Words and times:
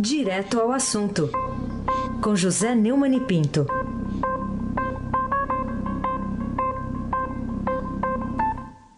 Direto 0.00 0.60
ao 0.60 0.70
assunto, 0.72 1.30
com 2.22 2.34
José 2.36 2.74
Neumann 2.74 3.14
e 3.16 3.20
Pinto. 3.20 3.66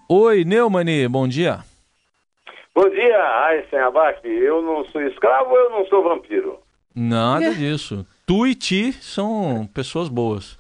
Oi, 0.09 0.45
Neumani, 0.45 1.09
bom 1.09 1.27
dia. 1.27 1.61
Bom 2.75 2.89
dia, 2.89 3.45
Aysen 3.47 3.79
Abac. 3.81 4.21
Eu 4.27 4.63
não 4.63 4.85
sou 4.87 5.01
escravo, 5.03 5.55
eu 5.57 5.71
não 5.71 5.87
sou 5.87 6.03
vampiro. 6.03 6.59
Nada 6.95 7.55
disso. 7.55 8.07
Tu 8.27 8.47
e 8.49 8.55
ti 8.55 8.93
são 8.93 9.69
pessoas 9.73 10.09
boas. 10.09 10.59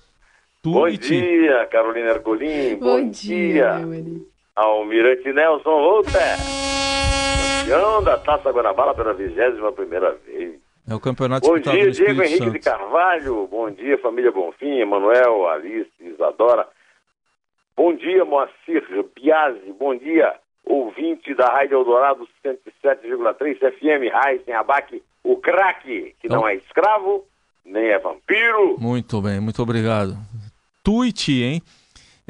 Tu 0.63 0.71
Bom 0.73 0.87
e 0.89 0.97
ti. 0.99 1.21
dia, 1.21 1.67
Carolina 1.67 2.11
Ercolim. 2.11 2.77
Bom, 2.77 3.09
dia, 3.09 3.75
meu 3.79 3.89
marido. 3.89 4.27
Almirante 4.55 5.33
Nelson 5.33 5.71
Volter. 5.81 6.37
Campeão 7.15 8.03
da 8.03 8.19
Taça 8.19 8.51
Guanabara 8.51 8.95
pela 8.95 9.13
vigésima 9.15 9.73
primeira 9.73 10.15
vez. 10.27 10.55
É 10.89 10.95
o 10.95 11.01
campeonato 11.01 11.47
Bom 11.47 11.59
dia, 11.59 11.91
Diego 11.91 12.23
Henrique 12.23 12.51
de 12.51 12.59
Carvalho. 12.59 13.47
Bom 13.47 13.71
dia, 13.71 13.97
família 13.99 14.33
Bonfim, 14.33 14.81
Emanuel, 14.81 15.49
Alice, 15.49 15.91
Isadora. 16.01 16.67
Bom 17.77 17.95
dia, 17.95 18.25
Moacir 18.25 18.83
Biasi. 19.15 19.73
Bom 19.79 19.95
dia, 19.97 20.35
ouvinte 20.65 21.35
da 21.35 21.47
Rádio 21.47 21.79
Eldorado 21.79 22.27
107,3 22.45 23.59
FM, 23.59 24.13
Raíssen 24.13 24.55
Abac, 24.55 25.01
o 25.23 25.37
craque, 25.37 26.15
que 26.21 26.29
não 26.29 26.39
Então- 26.39 26.49
é 26.49 26.55
escravo, 26.57 27.25
nem 27.65 27.85
é 27.87 27.99
vampiro. 27.99 28.77
Muito 28.81 29.21
bem, 29.23 29.39
muito 29.39 29.63
obrigado. 29.63 30.17
Tu 30.83 31.05
e 31.05 31.13
ti, 31.13 31.43
hein? 31.43 31.63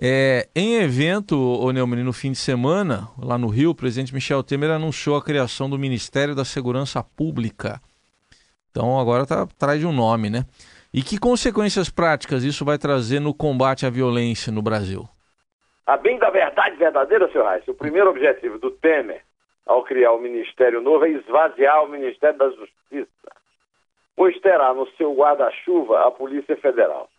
É, 0.03 0.49
em 0.57 0.77
evento, 0.77 1.37
ô 1.37 1.71
Neumann, 1.71 2.03
no 2.03 2.13
fim 2.15 2.33
de 2.33 2.39
semana, 2.39 3.09
lá 3.23 3.37
no 3.37 3.49
Rio, 3.49 3.73
o 3.73 3.75
presidente 3.75 4.15
Michel 4.15 4.43
Temer 4.43 4.71
anunciou 4.71 5.15
a 5.15 5.23
criação 5.23 5.69
do 5.69 5.79
Ministério 5.79 6.35
da 6.35 6.43
Segurança 6.43 7.05
Pública. 7.05 7.83
Então 8.71 8.99
agora 8.99 9.27
tá 9.27 9.43
atrás 9.43 9.79
de 9.79 9.87
um 9.87 9.93
nome, 9.93 10.31
né? 10.31 10.47
E 10.95 11.03
que 11.03 11.19
consequências 11.19 11.91
práticas 11.91 12.45
isso 12.45 12.65
vai 12.65 12.79
trazer 12.79 13.21
no 13.21 13.35
combate 13.35 13.85
à 13.85 13.91
violência 13.91 14.51
no 14.51 14.63
Brasil? 14.63 15.07
A 15.87 15.99
bem 15.99 16.19
da 16.19 16.31
verdade 16.31 16.77
verdadeira, 16.77 17.31
senhor 17.31 17.47
Reis, 17.51 17.69
o 17.69 17.75
primeiro 17.75 18.09
objetivo 18.09 18.59
do 18.59 18.71
Temer 18.71 19.23
ao 19.67 19.85
criar 19.85 20.13
o 20.13 20.21
Ministério 20.21 20.81
Novo 20.81 21.05
é 21.05 21.11
esvaziar 21.11 21.85
o 21.85 21.89
Ministério 21.89 22.39
da 22.39 22.49
Justiça, 22.49 23.31
pois 24.17 24.41
terá 24.41 24.73
no 24.73 24.89
seu 24.97 25.15
guarda-chuva 25.15 26.07
a 26.07 26.11
Polícia 26.11 26.57
Federal. 26.57 27.11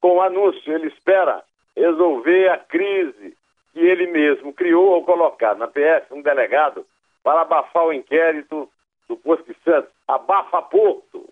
Com 0.00 0.16
o 0.16 0.22
anúncio, 0.22 0.72
ele 0.72 0.88
espera 0.88 1.42
resolver 1.76 2.48
a 2.48 2.58
crise 2.58 3.36
que 3.72 3.80
ele 3.80 4.06
mesmo 4.06 4.52
criou 4.52 4.94
ao 4.94 5.04
colocar 5.04 5.54
na 5.54 5.68
PF 5.68 6.12
um 6.12 6.22
delegado 6.22 6.84
para 7.22 7.42
abafar 7.42 7.86
o 7.86 7.92
inquérito 7.92 8.68
do 9.08 9.16
Porto 9.16 9.44
de 9.44 9.56
Santos. 9.62 9.90
Abafa 10.06 10.62
Porto, 10.62 11.28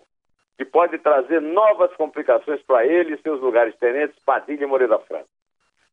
que 0.57 0.65
pode 0.65 0.97
trazer 0.99 1.41
novas 1.41 1.93
complicações 1.95 2.61
para 2.63 2.85
ele 2.85 3.15
e 3.15 3.21
seus 3.21 3.41
lugares 3.41 3.75
tenentes, 3.77 4.17
Padilha 4.25 4.63
e 4.63 4.67
Moreira 4.67 4.99
Franco. 4.99 5.27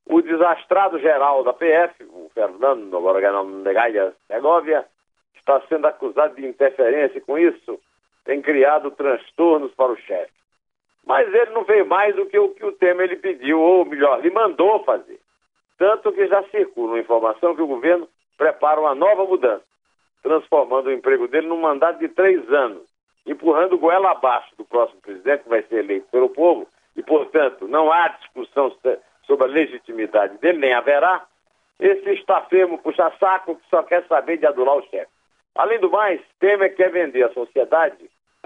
O 0.09 0.23
desastrado 0.23 0.99
geral 1.01 1.43
da 1.43 1.53
PF, 1.53 2.05
o 2.05 2.31
Fernando 2.33 2.85
Noronha 2.85 4.13
Segovia, 4.29 4.87
está 5.37 5.61
sendo 5.69 5.87
acusado 5.87 6.37
de 6.37 6.47
interferência 6.47 7.19
e, 7.19 7.21
com 7.21 7.37
isso, 7.39 7.81
tem 8.25 8.41
criado 8.41 8.91
transtornos 8.93 9.73
para 9.75 9.93
o 9.93 9.97
chefe. 9.97 10.33
Mas 11.07 11.33
ele 11.33 11.53
não 11.53 11.65
fez 11.65 11.87
mais 11.87 12.17
do 12.17 12.27
que 12.27 12.37
o 12.37 12.49
que 12.49 12.67
o 12.67 12.73
Temer 12.73 13.09
lhe 13.09 13.17
pediu, 13.17 13.61
ou 13.61 13.85
melhor, 13.85 14.21
lhe 14.21 14.31
mandou 14.31 14.83
fazer. 14.83 15.21
Tanto 15.79 16.13
que 16.13 16.27
já 16.27 16.43
circula 16.45 16.99
informação 16.99 17.55
que 17.55 17.63
o 17.63 17.67
governo 17.67 18.09
prepara 18.37 18.81
uma 18.81 18.95
nova 18.95 19.25
mudança, 19.25 19.65
transformando 20.23 20.89
o 20.89 20.93
emprego 20.93 21.29
dele 21.29 21.47
num 21.47 21.61
mandato 21.61 22.01
de 22.01 22.09
três 22.09 22.53
anos, 22.53 22.83
empurrando 23.25 23.79
goela 23.79 24.11
abaixo 24.11 24.55
do 24.57 24.65
próximo 24.65 25.01
presidente, 25.01 25.45
que 25.45 25.49
vai 25.49 25.63
ser 25.63 25.85
eleito 25.85 26.09
pelo 26.11 26.29
povo, 26.29 26.67
e, 26.97 27.03
portanto, 27.03 27.69
não 27.69 27.93
há 27.93 28.09
discussão 28.09 28.75
sobre 29.27 29.47
a 29.47 29.51
legitimidade 29.51 30.39
dele, 30.39 30.59
nem 30.59 30.73
haverá. 30.73 31.25
Esse 31.79 32.11
estafemo 32.15 32.79
puxa-saco 32.79 33.57
que 33.57 33.69
só 33.69 33.83
quer 33.83 34.05
saber 34.07 34.39
de 34.39 34.47
adular 34.47 34.77
o 34.77 34.83
chefe. 34.89 35.11
Além 35.55 35.79
do 35.79 35.91
mais, 35.91 36.21
Temer 36.41 36.75
quer 36.75 36.91
vender 36.91 37.23
à 37.23 37.33
sociedade 37.33 37.97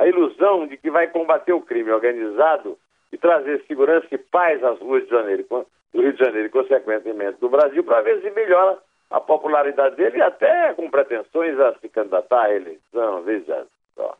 a 0.01 0.07
ilusão 0.07 0.67
de 0.67 0.79
que 0.79 0.91
vai 0.91 1.09
combater 1.09 1.53
o 1.53 1.61
crime 1.61 1.91
organizado 1.91 2.79
e 3.13 3.19
trazer 3.19 3.63
segurança 3.67 4.07
e 4.11 4.17
paz 4.17 4.65
às 4.65 4.79
ruas 4.79 5.05
de 5.05 5.11
Janeiro, 5.11 5.45
do 5.93 6.01
Rio 6.01 6.13
de 6.15 6.19
Janeiro 6.19 6.47
e, 6.47 6.51
consequentemente, 6.51 7.39
do 7.39 7.51
Brasil, 7.51 7.85
para 7.85 8.01
ver 8.01 8.23
se 8.23 8.31
melhora 8.31 8.79
a 9.11 9.21
popularidade 9.21 9.97
dele 9.97 10.17
e 10.17 10.23
até 10.23 10.73
com 10.73 10.89
pretensões 10.89 11.59
a 11.61 11.75
se 11.75 11.89
candidatar 11.91 12.45
à 12.45 12.55
eleição, 12.55 13.23
veja 13.25 13.67
só. 13.95 14.17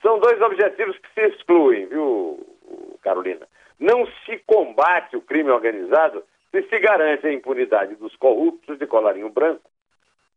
São 0.00 0.20
dois 0.20 0.40
objetivos 0.40 0.96
que 0.98 1.08
se 1.12 1.26
excluem, 1.26 1.86
viu, 1.86 2.38
Carolina? 3.02 3.48
Não 3.80 4.06
se 4.24 4.38
combate 4.46 5.16
o 5.16 5.22
crime 5.22 5.50
organizado 5.50 6.22
se 6.52 6.62
se 6.62 6.78
garante 6.78 7.26
a 7.26 7.32
impunidade 7.32 7.96
dos 7.96 8.14
corruptos 8.14 8.78
de 8.78 8.86
colarinho 8.86 9.28
branco, 9.28 9.68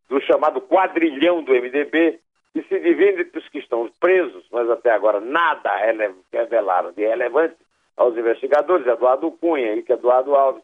do 0.10 0.20
chamado 0.22 0.60
quadrilhão 0.62 1.44
do 1.44 1.54
MDB, 1.54 2.20
e 2.56 2.64
se 2.64 2.80
divide 2.80 3.22
entre 3.22 3.40
os 3.40 3.48
que 3.50 3.60
estão 3.60 3.90
presos, 4.00 4.46
mas 4.52 4.70
até 4.70 4.92
agora 4.92 5.20
nada 5.20 5.76
rele- 5.78 6.16
revelaram 6.32 6.92
de 6.92 7.06
relevante 7.06 7.56
aos 7.96 8.18
investigadores, 8.18 8.88
Eduardo 8.88 9.32
Cunha, 9.32 9.72
Henrique 9.72 9.92
Eduardo 9.92 10.36
Alves, 10.36 10.64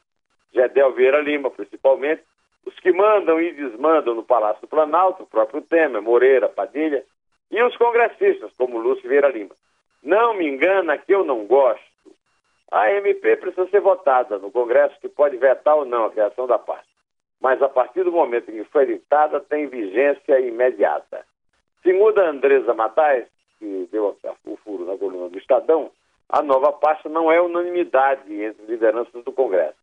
Gedel 0.53 0.93
Vieira 0.93 1.21
Lima, 1.21 1.51
principalmente, 1.51 2.23
os 2.65 2.73
que 2.79 2.91
mandam 2.91 3.39
e 3.39 3.51
desmandam 3.51 4.15
no 4.15 4.23
Palácio 4.23 4.67
Planalto, 4.67 5.23
o 5.23 5.27
próprio 5.27 5.61
Temer, 5.61 6.01
Moreira, 6.01 6.49
Padilha, 6.49 7.03
e 7.51 7.61
os 7.61 7.75
congressistas, 7.77 8.51
como 8.57 8.79
Lúcio 8.79 9.07
Vieira 9.07 9.29
Lima. 9.29 9.51
Não 10.01 10.33
me 10.33 10.47
engana 10.47 10.97
que 10.97 11.13
eu 11.13 11.23
não 11.23 11.45
gosto. 11.45 11.83
A 12.71 12.91
MP 12.91 13.35
precisa 13.37 13.67
ser 13.69 13.81
votada 13.81 14.39
no 14.39 14.51
Congresso, 14.51 14.99
que 14.99 15.07
pode 15.07 15.37
vetar 15.37 15.75
ou 15.75 15.85
não 15.85 16.05
a 16.05 16.11
criação 16.11 16.47
da 16.47 16.57
pasta. 16.57 16.87
Mas 17.39 17.61
a 17.61 17.69
partir 17.69 18.03
do 18.03 18.11
momento 18.11 18.49
em 18.49 18.63
que 18.63 18.69
foi 18.71 18.83
editada, 18.83 19.39
tem 19.39 19.67
vigência 19.67 20.39
imediata. 20.39 21.23
Segundo 21.85 22.17
a 22.19 22.29
Andresa 22.29 22.73
Matais, 22.73 23.27
que 23.59 23.87
deu 23.91 24.17
a- 24.23 24.33
o 24.43 24.57
furo 24.57 24.87
na 24.87 24.97
coluna 24.97 25.29
do 25.29 25.37
Estadão, 25.37 25.91
a 26.27 26.41
nova 26.41 26.71
pasta 26.71 27.07
não 27.07 27.31
é 27.31 27.39
unanimidade 27.39 28.33
entre 28.41 28.65
lideranças 28.65 29.23
do 29.23 29.31
Congresso. 29.31 29.77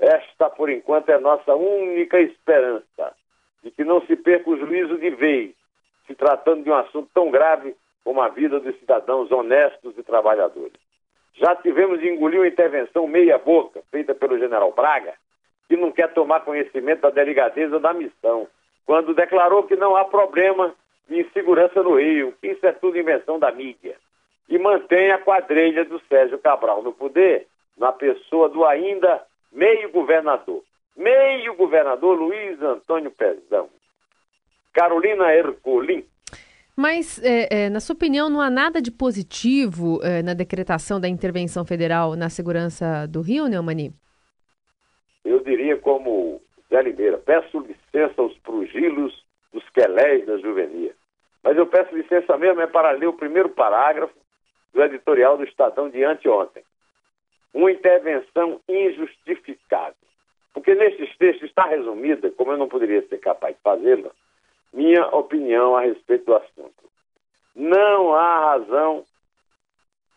Esta, 0.00 0.48
por 0.48 0.70
enquanto, 0.70 1.10
é 1.10 1.18
nossa 1.18 1.54
única 1.54 2.18
esperança 2.18 3.14
de 3.62 3.70
que 3.70 3.84
não 3.84 4.00
se 4.06 4.16
perca 4.16 4.48
o 4.48 4.56
juízo 4.56 4.96
de 4.96 5.10
vez, 5.10 5.52
se 6.06 6.14
tratando 6.14 6.64
de 6.64 6.70
um 6.70 6.74
assunto 6.74 7.10
tão 7.12 7.30
grave 7.30 7.76
como 8.02 8.22
a 8.22 8.28
vida 8.28 8.58
dos 8.58 8.74
cidadãos 8.78 9.30
honestos 9.30 9.92
e 9.98 10.02
trabalhadores. 10.02 10.72
Já 11.34 11.54
tivemos 11.56 12.00
de 12.00 12.08
engolir 12.08 12.40
uma 12.40 12.48
intervenção 12.48 13.06
meia-boca, 13.06 13.82
feita 13.90 14.14
pelo 14.14 14.38
general 14.38 14.72
Braga, 14.72 15.12
que 15.68 15.76
não 15.76 15.92
quer 15.92 16.14
tomar 16.14 16.40
conhecimento 16.40 17.02
da 17.02 17.10
delicadeza 17.10 17.78
da 17.78 17.92
missão, 17.92 18.48
quando 18.86 19.14
declarou 19.14 19.64
que 19.64 19.76
não 19.76 19.94
há 19.94 20.06
problema 20.06 20.74
de 21.08 21.20
insegurança 21.20 21.82
no 21.82 21.96
Rio, 21.98 22.34
que 22.40 22.48
isso 22.48 22.64
é 22.66 22.72
tudo 22.72 22.98
invenção 22.98 23.38
da 23.38 23.50
mídia. 23.52 23.96
E 24.48 24.58
mantém 24.58 25.10
a 25.10 25.18
quadrilha 25.18 25.84
do 25.84 26.00
Sérgio 26.08 26.38
Cabral 26.38 26.82
no 26.82 26.92
poder, 26.92 27.46
na 27.78 27.92
pessoa 27.92 28.48
do 28.48 28.64
ainda 28.64 29.22
meio 29.52 29.90
governador. 29.90 30.62
Meio 30.96 31.54
governador 31.54 32.18
Luiz 32.18 32.60
Antônio 32.60 33.10
Pezão. 33.10 33.68
Carolina 34.72 35.34
Ercolim. 35.34 36.04
Mas, 36.76 37.22
é, 37.22 37.64
é, 37.64 37.70
na 37.70 37.80
sua 37.80 37.94
opinião, 37.94 38.30
não 38.30 38.40
há 38.40 38.48
nada 38.48 38.80
de 38.80 38.90
positivo 38.90 40.00
é, 40.02 40.22
na 40.22 40.32
decretação 40.32 41.00
da 41.00 41.08
intervenção 41.08 41.64
federal 41.64 42.16
na 42.16 42.30
segurança 42.30 43.06
do 43.06 43.20
Rio, 43.20 43.46
Neumani? 43.46 43.92
eu 45.24 45.40
diria 45.40 45.76
como 45.76 46.40
Zé 46.68 46.82
Limeira, 46.82 47.18
peço 47.18 47.60
licença 47.60 48.20
aos 48.20 48.36
prugilos 48.38 49.24
dos 49.52 49.68
quelés 49.70 50.24
da 50.26 50.38
juvenia. 50.38 50.94
Mas 51.42 51.56
eu 51.56 51.66
peço 51.66 51.94
licença 51.94 52.36
mesmo 52.38 52.60
é 52.60 52.66
para 52.66 52.92
ler 52.92 53.06
o 53.06 53.12
primeiro 53.12 53.48
parágrafo 53.48 54.14
do 54.72 54.82
editorial 54.82 55.36
do 55.36 55.44
Estadão 55.44 55.88
de 55.88 56.02
anteontem. 56.04 56.62
Uma 57.52 57.70
intervenção 57.70 58.60
injustificável. 58.68 59.94
Porque 60.54 60.74
nesses 60.74 61.16
textos 61.16 61.48
está 61.48 61.64
resumida, 61.64 62.30
como 62.30 62.52
eu 62.52 62.56
não 62.56 62.68
poderia 62.68 63.06
ser 63.08 63.18
capaz 63.18 63.54
de 63.54 63.62
fazê-la, 63.62 64.10
minha 64.72 65.06
opinião 65.08 65.76
a 65.76 65.82
respeito 65.82 66.26
do 66.26 66.36
assunto. 66.36 66.90
Não 67.54 68.14
há 68.14 68.52
razão 68.52 69.04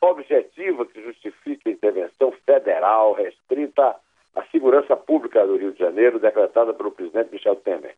objetiva 0.01 0.85
que 0.85 1.01
justifique 1.01 1.69
a 1.69 1.71
intervenção 1.71 2.31
federal 2.45 3.13
restrita 3.13 3.95
à 4.35 4.43
segurança 4.45 4.95
pública 4.95 5.45
do 5.45 5.57
Rio 5.57 5.71
de 5.71 5.79
Janeiro, 5.79 6.19
decretada 6.19 6.73
pelo 6.73 6.91
presidente 6.91 7.31
Michel 7.31 7.55
Temer. 7.57 7.95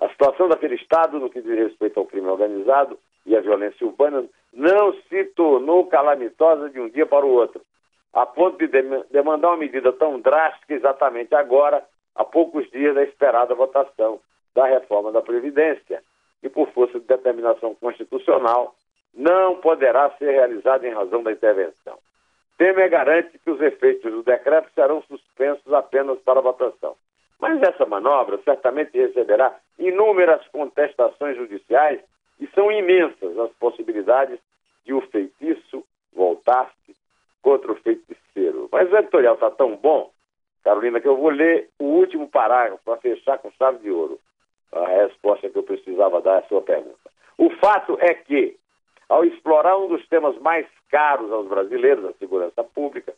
A 0.00 0.08
situação 0.08 0.48
daquele 0.48 0.76
Estado, 0.76 1.18
no 1.18 1.28
que 1.28 1.42
diz 1.42 1.56
respeito 1.58 2.00
ao 2.00 2.06
crime 2.06 2.28
organizado 2.28 2.98
e 3.26 3.36
à 3.36 3.40
violência 3.40 3.86
urbana, 3.86 4.24
não 4.52 4.94
se 5.08 5.24
tornou 5.36 5.86
calamitosa 5.86 6.70
de 6.70 6.80
um 6.80 6.88
dia 6.88 7.06
para 7.06 7.24
o 7.26 7.30
outro, 7.30 7.60
a 8.12 8.24
ponto 8.26 8.58
de 8.58 8.66
dem- 8.66 9.04
demandar 9.10 9.48
uma 9.48 9.58
medida 9.58 9.92
tão 9.92 10.18
drástica 10.18 10.74
exatamente 10.74 11.34
agora, 11.34 11.84
há 12.14 12.24
poucos 12.24 12.68
dias 12.70 12.94
da 12.94 13.02
esperada 13.02 13.54
votação 13.54 14.18
da 14.54 14.66
reforma 14.66 15.12
da 15.12 15.22
Previdência, 15.22 16.02
e 16.42 16.48
por 16.48 16.68
força 16.70 16.98
de 16.98 17.06
determinação 17.06 17.74
constitucional, 17.74 18.74
não 19.14 19.56
poderá 19.56 20.10
ser 20.18 20.30
realizada 20.30 20.88
em 20.88 20.94
razão 20.94 21.22
da 21.22 21.32
intervenção. 21.32 21.98
Temer 22.56 22.88
garante 22.88 23.38
que 23.38 23.50
os 23.50 23.60
efeitos 23.60 24.10
do 24.10 24.22
decreto 24.22 24.70
serão 24.74 25.02
suspensos 25.02 25.72
apenas 25.72 26.18
para 26.20 26.40
votação. 26.40 26.96
Mas 27.38 27.60
essa 27.62 27.86
manobra 27.86 28.38
certamente 28.44 28.96
receberá 28.98 29.54
inúmeras 29.80 30.46
contestações 30.48 31.36
judiciais 31.36 32.00
e 32.38 32.46
são 32.48 32.70
imensas 32.70 33.38
as 33.38 33.50
possibilidades 33.52 34.38
de 34.84 34.92
o 34.92 35.00
feitiço 35.02 35.84
voltar-se 36.12 36.96
contra 37.42 37.72
o 37.72 37.76
feiticeiro. 37.76 38.68
Mas 38.70 38.90
o 38.90 38.96
editorial 38.96 39.34
está 39.34 39.50
tão 39.50 39.76
bom, 39.76 40.10
Carolina, 40.62 41.00
que 41.00 41.08
eu 41.08 41.16
vou 41.16 41.30
ler 41.30 41.68
o 41.78 41.84
último 41.84 42.28
parágrafo 42.28 42.82
para 42.84 42.98
fechar 42.98 43.38
com 43.38 43.50
chave 43.52 43.78
de 43.78 43.90
ouro 43.90 44.18
a 44.72 44.86
resposta 44.86 45.48
que 45.48 45.58
eu 45.58 45.62
precisava 45.62 46.20
dar 46.20 46.38
à 46.38 46.42
sua 46.42 46.62
pergunta. 46.62 47.10
O 47.36 47.50
fato 47.56 47.96
é 48.00 48.14
que, 48.14 48.56
ao 49.08 49.24
explorar 49.24 49.76
um 49.78 49.88
dos 49.88 50.06
temas 50.08 50.38
mais 50.38 50.66
caros 50.90 51.32
aos 51.32 51.48
brasileiros, 51.48 52.04
a 52.04 52.12
segurança 52.14 52.62
pública, 52.62 53.14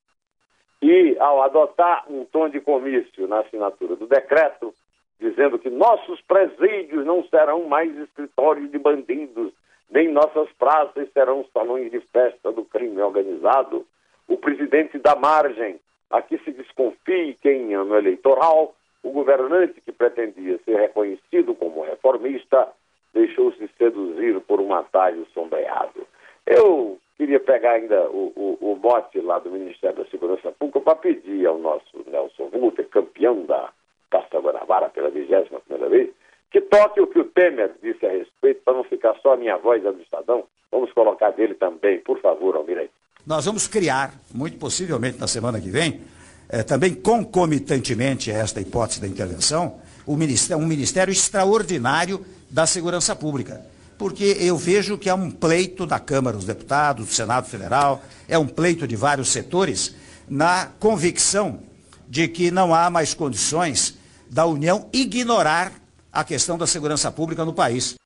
e 0.81 1.17
ao 1.19 1.43
adotar 1.43 2.05
um 2.11 2.25
tom 2.25 2.49
de 2.49 2.61
comício 2.61 3.29
na 3.29 3.41
assinatura 3.41 3.97
do 3.97 4.07
decreto, 4.07 4.75
dizendo 5.23 5.59
que 5.59 5.71
nossos 5.71 6.21
presídios 6.23 7.07
não 7.07 7.25
serão 7.25 7.65
mais 7.69 7.97
escritórios 7.97 8.71
de 8.71 8.79
bandidos, 8.79 9.53
nem 9.91 10.09
nossas 10.09 10.51
praças 10.59 11.09
serão 11.13 11.47
salões 11.53 11.91
de 11.91 12.01
festa 12.01 12.51
do 12.51 12.65
crime 12.65 13.01
organizado, 13.01 13.87
o 14.27 14.37
presidente 14.37 14.99
da 14.99 15.15
margem 15.15 15.79
a 16.11 16.21
que 16.21 16.39
se 16.39 16.51
desconfie 16.51 17.37
que 17.41 17.51
em 17.51 17.75
ano 17.75 17.97
eleitoral 17.97 18.75
o 19.03 19.11
governante 19.11 19.81
que 19.81 19.93
pretendia 19.93 20.59
ser 20.65 20.77
reconhecido 20.77 21.55
como 21.55 21.83
reformista 21.83 22.69
deixou-se 23.15 23.69
seduzir 23.79 24.41
por 24.41 24.61
um 24.61 24.75
atalho 24.75 25.27
sombreado. 25.35 26.07
Eu 26.47 26.99
queria 27.17 27.41
pegar 27.41 27.73
ainda 27.73 28.09
o, 28.11 28.33
o, 28.35 28.73
o 28.73 28.77
mote 28.77 29.21
lá 29.21 29.39
do 29.39 29.51
Ministério 29.51 29.99
da 30.05 30.11
Segurança 30.11 30.51
Pública 30.53 30.81
para 30.81 30.97
pedir 30.97 31.47
ao 31.47 31.59
nosso 31.59 32.05
Nelson 32.07 32.49
Walter, 32.53 32.89
campeão 32.89 33.45
da 33.45 33.71
Taça 34.13 34.39
Guanabara 34.39 34.91
pela 34.91 35.09
vigésima 35.09 35.61
primeira 35.61 35.89
vez, 35.89 36.11
que 36.51 36.61
toque 36.61 37.01
o 37.01 37.07
que 37.07 37.19
o 37.19 37.25
Temer 37.25 37.73
disse 37.83 38.05
a 38.05 38.11
respeito, 38.11 38.61
para 38.63 38.75
não 38.75 38.85
ficar 38.85 39.17
só 39.23 39.33
a 39.33 39.37
minha 39.39 39.57
voz 39.57 39.83
do 39.83 40.03
Estadão. 40.03 40.45
Vamos 40.71 40.93
colocar 40.93 41.31
dele 41.31 41.55
também, 41.55 41.99
por 42.01 42.21
favor, 42.21 42.55
Almirante. 42.55 42.91
Nós 43.27 43.47
vamos 43.47 43.67
criar, 43.67 44.13
muito 44.35 44.59
possivelmente 44.59 45.19
na 45.19 45.27
semana 45.27 45.59
que 45.59 45.71
vem, 45.71 46.03
é, 46.51 46.63
também 46.63 46.95
concomitantemente 46.95 48.31
a 48.31 48.35
esta 48.35 48.61
hipótese 48.61 49.01
da 49.01 49.09
intervenção, 49.09 49.81
um 50.07 50.17
ministério, 50.17 50.63
um 50.63 50.67
ministério 50.67 51.11
extraordinário 51.11 52.25
da 52.51 52.67
segurança 52.67 53.17
pública. 53.17 53.65
Porque 53.97 54.37
eu 54.41 54.57
vejo 54.59 54.99
que 54.99 55.09
é 55.09 55.15
um 55.15 55.31
pleito 55.31 55.87
da 55.87 55.99
Câmara 55.99 56.37
dos 56.37 56.45
Deputados, 56.45 57.07
do 57.07 57.13
Senado 57.13 57.49
Federal, 57.49 58.03
é 58.29 58.37
um 58.37 58.47
pleito 58.47 58.87
de 58.87 58.97
vários 58.97 59.31
setores, 59.31 59.95
na 60.29 60.67
convicção 60.79 61.61
de 62.09 62.29
que 62.29 62.51
não 62.51 62.75
há 62.75 62.91
mais 62.91 63.15
condições 63.15 64.02
da 64.33 64.47
União 64.47 64.89
ignorar 64.93 65.73
a 66.13 66.25
questão 66.25 66.57
da 66.57 66.67
segurança 66.67 67.13
pública 67.13 67.45
no 67.45 67.53
país. 67.53 67.97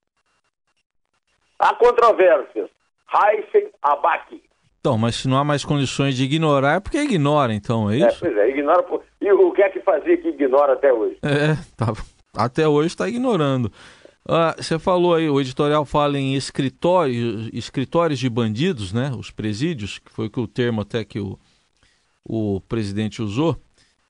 Há 1.58 1.74
controvérsias. 1.74 2.68
Heisen 3.14 3.70
Abaki, 3.80 4.42
então, 4.86 4.96
mas 4.96 5.16
se 5.16 5.26
não 5.26 5.36
há 5.36 5.42
mais 5.42 5.64
condições 5.64 6.14
de 6.16 6.22
ignorar, 6.22 6.76
é 6.76 6.80
porque 6.80 6.98
ignora, 6.98 7.52
então, 7.52 7.90
é 7.90 7.96
isso? 7.96 8.06
É, 8.06 8.30
pois 8.30 8.36
é, 8.36 8.50
ignora. 8.50 8.84
Por... 8.84 9.02
E 9.20 9.32
o 9.32 9.50
que 9.50 9.60
é 9.60 9.68
que 9.68 9.80
fazia 9.80 10.16
que 10.16 10.28
ignora 10.28 10.74
até 10.74 10.92
hoje? 10.92 11.18
É, 11.24 11.56
tá, 11.76 11.92
até 12.36 12.68
hoje 12.68 12.86
está 12.86 13.08
ignorando. 13.08 13.72
Ah, 14.28 14.54
você 14.56 14.78
falou 14.78 15.16
aí, 15.16 15.28
o 15.28 15.40
editorial 15.40 15.84
fala 15.84 16.16
em 16.16 16.36
escritórios, 16.36 17.50
escritórios 17.52 18.20
de 18.20 18.30
bandidos, 18.30 18.92
né? 18.92 19.10
Os 19.18 19.32
presídios, 19.32 19.98
que 19.98 20.12
foi 20.12 20.30
o 20.36 20.46
termo 20.46 20.82
até 20.82 21.04
que 21.04 21.18
o, 21.18 21.36
o 22.24 22.60
presidente 22.68 23.20
usou. 23.20 23.56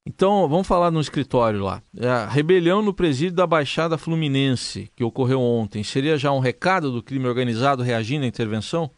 Então, 0.06 0.48
vamos 0.48 0.68
falar 0.68 0.92
no 0.92 1.00
escritório 1.00 1.64
lá. 1.64 1.82
É, 2.00 2.08
a 2.08 2.26
rebelião 2.26 2.80
no 2.80 2.94
presídio 2.94 3.34
da 3.34 3.46
Baixada 3.46 3.98
Fluminense, 3.98 4.88
que 4.94 5.02
ocorreu 5.02 5.40
ontem, 5.40 5.82
seria 5.82 6.16
já 6.16 6.30
um 6.30 6.38
recado 6.38 6.92
do 6.92 7.02
crime 7.02 7.26
organizado 7.26 7.82
reagindo 7.82 8.24
à 8.24 8.28
intervenção? 8.28 8.88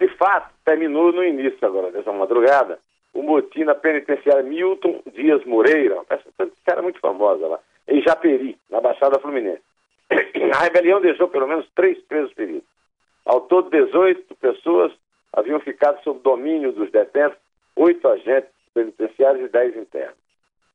De 0.00 0.08
fato, 0.16 0.52
terminou 0.64 1.12
no 1.12 1.22
início 1.22 1.58
agora 1.62 1.92
dessa 1.92 2.12
madrugada 2.12 2.80
o 3.14 3.22
motim 3.22 3.64
na 3.64 3.74
penitenciária 3.74 4.42
Milton 4.42 5.00
Dias 5.14 5.44
Moreira, 5.44 6.02
essa 6.10 6.50
cara 6.64 6.82
muito 6.82 7.00
famosa 7.00 7.46
lá, 7.46 7.58
em 7.86 8.02
Japeri, 8.02 8.56
na 8.70 8.80
Baixada 8.80 9.20
Fluminense. 9.20 9.62
A 10.54 10.64
rebelião 10.64 11.00
deixou 11.00 11.28
pelo 11.28 11.46
menos 11.46 11.66
três 11.74 11.98
presos 12.02 12.32
feridos. 12.32 12.68
Ao 13.24 13.42
todo, 13.42 13.70
18 13.70 14.34
pessoas 14.36 14.92
haviam 15.32 15.60
ficado 15.60 16.02
sob 16.02 16.20
domínio 16.22 16.72
dos 16.72 16.90
detentos, 16.90 17.38
oito 17.76 18.06
agentes 18.08 18.57
penitenciários 18.78 19.44
e 19.44 19.48
dez 19.48 19.76
internos. 19.76 20.16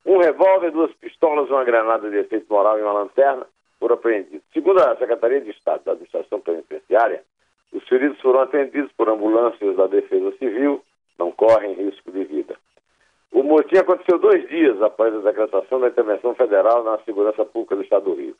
Um 0.06 0.18
revólver, 0.18 0.72
duas 0.72 0.92
pistolas, 0.96 1.50
uma 1.50 1.64
granada 1.64 2.10
de 2.10 2.18
efeito 2.18 2.46
moral 2.50 2.78
e 2.78 2.82
uma 2.82 2.92
lanterna 2.92 3.48
foram 3.80 3.96
apreendidos. 3.96 4.44
Segundo 4.54 4.82
a 4.82 4.98
Secretaria 4.98 5.40
de 5.40 5.52
Estado 5.52 5.84
da 5.86 5.94
Administração 5.94 6.42
Penitenciária, 6.42 7.24
os 7.72 7.88
feridos 7.88 8.20
foram 8.20 8.42
atendidos 8.42 8.92
por 8.92 9.08
ambulâncias 9.10 9.78
da 9.78 9.88
Defesa 9.88 10.36
Civil, 10.38 10.84
não 11.18 11.32
correm 11.32 11.74
risco 11.74 12.12
de 12.12 12.26
vida. 12.26 12.56
O 13.32 13.42
motim 13.42 13.78
aconteceu 13.78 14.20
dois 14.20 14.48
dias 14.50 14.82
após 14.82 15.16
a 15.16 15.20
decretação 15.20 15.80
da 15.80 15.88
intervenção 15.88 16.36
federal 16.36 16.84
na 16.84 17.00
segurança 17.00 17.46
pública 17.46 17.76
do 17.78 17.84
Estado 17.84 18.06
do 18.06 18.16
Rio. 18.16 18.36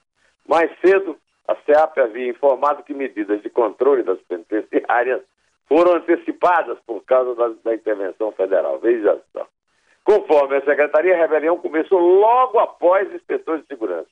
Mais 0.48 0.70
cedo, 0.82 1.18
a 1.48 1.56
SEAP 1.56 1.98
havia 2.00 2.30
informado 2.30 2.84
que 2.84 2.94
medidas 2.94 3.42
de 3.42 3.50
controle 3.50 4.04
das 4.04 4.20
penitenciárias 4.24 5.22
foram 5.68 5.96
antecipadas 5.96 6.78
por 6.86 7.04
causa 7.04 7.36
da, 7.36 7.50
da 7.64 7.76
intervenção 7.76 8.32
federal. 8.32 8.80
Veja 8.80 9.20
só. 9.32 9.48
Conforme 10.04 10.58
a 10.58 10.66
Secretaria, 10.66 11.16
a 11.16 11.18
rebelião 11.18 11.58
começou 11.58 12.00
logo 12.00 12.60
após 12.60 13.12
inspetores 13.14 13.62
de 13.62 13.68
segurança 13.68 14.10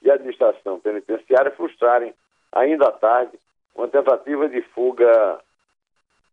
e 0.00 0.10
a 0.10 0.14
administração 0.14 0.78
penitenciária 0.80 1.50
frustrarem, 1.52 2.14
ainda 2.52 2.88
à 2.88 2.92
tarde, 2.92 3.38
uma 3.74 3.88
tentativa 3.88 4.48
de 4.48 4.62
fuga 4.74 5.40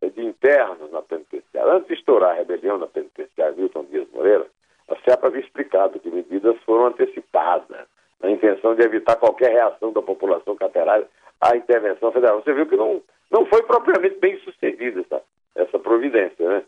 de 0.01 0.25
internos 0.25 0.91
na 0.91 1.01
penitenciária. 1.01 1.73
Antes 1.73 1.87
de 1.87 1.93
estourar 1.95 2.31
a 2.31 2.33
rebelião 2.35 2.77
na 2.77 2.87
penitenciária 2.87 3.55
Milton 3.55 3.85
Dias 3.85 4.07
Moreira, 4.13 4.45
a 4.87 4.95
CEPA 4.97 5.27
havia 5.27 5.41
explicado 5.41 5.99
que 5.99 6.09
medidas 6.09 6.57
foram 6.63 6.87
antecipadas 6.87 7.87
na 8.21 8.29
intenção 8.29 8.75
de 8.75 8.83
evitar 8.83 9.15
qualquer 9.15 9.51
reação 9.51 9.91
da 9.91 10.01
população 10.01 10.55
carcerária 10.55 11.07
à 11.39 11.55
intervenção 11.55 12.11
federal. 12.11 12.41
Você 12.41 12.53
viu 12.53 12.65
que 12.65 12.75
não, 12.75 13.01
não 13.31 13.45
foi 13.45 13.61
propriamente 13.63 14.19
bem 14.19 14.37
sucedida 14.39 15.01
essa, 15.01 15.21
essa 15.55 15.79
providência. 15.79 16.47
Né? 16.47 16.63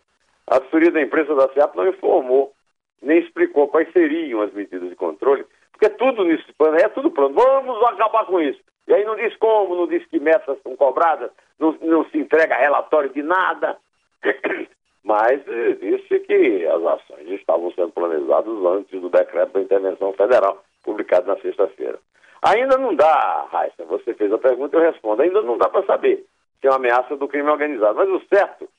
A 0.48 0.58
assessoria 0.58 0.92
da 0.92 1.02
imprensa 1.02 1.36
da 1.36 1.50
CEAP 1.50 1.76
não 1.76 1.88
informou, 1.88 2.54
nem 3.02 3.20
explicou 3.20 3.68
quais 3.68 3.92
seriam 3.92 4.42
as 4.42 4.54
medidas 4.54 4.90
de 4.90 4.96
controle, 4.96 5.46
porque 5.72 5.90
tudo 5.90 6.24
nisso 6.24 6.46
é 6.80 6.90
tudo 6.90 7.10
pronto. 7.12 7.34
Vamos 7.34 7.84
acabar 7.86 8.26
com 8.26 8.40
isso. 8.40 8.60
E 8.88 8.94
aí 8.94 9.04
não 9.06 9.16
diz 9.16 9.36
como, 9.38 9.76
não 9.76 9.88
diz 9.88 10.06
que 10.08 10.20
metas 10.20 10.62
são 10.62 10.76
cobradas, 10.76 11.32
não, 11.60 11.76
não 11.82 12.06
se 12.10 12.18
entrega 12.18 12.56
relatório 12.56 13.10
de 13.10 13.24
nada. 13.24 13.78
Mas 15.04 15.42
eh, 15.48 15.72
disse 15.82 16.20
que 16.20 16.68
as 16.68 16.84
ações 16.84 17.28
estavam 17.30 17.72
sendo 17.72 17.92
planejadas 17.92 18.54
antes 18.66 19.02
do 19.02 19.10
decreto 19.10 19.54
da 19.54 19.62
intervenção 19.62 20.14
federal, 20.14 20.64
publicado 20.84 21.26
na 21.26 21.38
sexta-feira. 21.38 21.98
Ainda 22.44 22.78
não 22.78 22.94
dá, 22.94 23.48
Raíssa, 23.52 23.84
você 23.86 24.14
fez 24.14 24.32
a 24.32 24.38
pergunta, 24.38 24.78
eu 24.78 24.82
respondo, 24.82 25.24
ainda 25.24 25.42
não 25.42 25.58
dá 25.58 25.70
para 25.70 25.86
saber 25.86 26.24
se 26.62 26.68
é 26.68 26.70
uma 26.70 26.78
ameaça 26.78 27.18
do 27.18 27.28
crime 27.28 27.50
organizado. 27.50 27.96
Mas 27.96 28.08
o 28.08 28.22
certo 28.34 28.70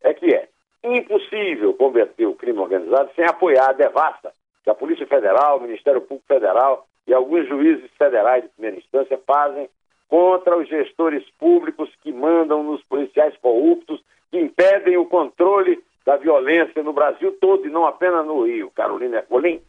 é 0.00 0.14
que 0.14 0.32
é 0.32 0.48
impossível 0.84 1.74
combater 1.74 2.26
o 2.26 2.34
crime 2.34 2.58
organizado 2.58 3.10
sem 3.14 3.24
apoiar 3.24 3.70
a 3.70 3.72
devasta 3.72 4.32
que 4.64 4.70
a 4.70 4.74
Polícia 4.74 5.06
Federal, 5.06 5.58
o 5.58 5.62
Ministério 5.62 6.00
Público 6.00 6.26
Federal 6.26 6.86
e 7.06 7.12
alguns 7.12 7.48
juízes 7.48 7.90
federais 7.98 8.44
de 8.44 8.48
primeira 8.50 8.78
instância 8.78 9.18
fazem 9.26 9.68
contra 10.08 10.56
os 10.56 10.68
gestores 10.68 11.24
públicos 11.38 11.90
que 12.02 12.12
mandam 12.12 12.62
nos 12.62 12.82
policiais 12.84 13.34
corruptos, 13.38 14.00
que 14.30 14.38
impedem 14.38 14.96
o 14.96 15.06
controle 15.06 15.82
da 16.04 16.16
violência 16.16 16.82
no 16.82 16.92
Brasil 16.92 17.36
todo 17.40 17.66
e 17.66 17.70
não 17.70 17.86
apenas 17.86 18.24
no 18.26 18.44
Rio. 18.44 18.70
Carolina 18.70 19.18
Ercolim. 19.18 19.60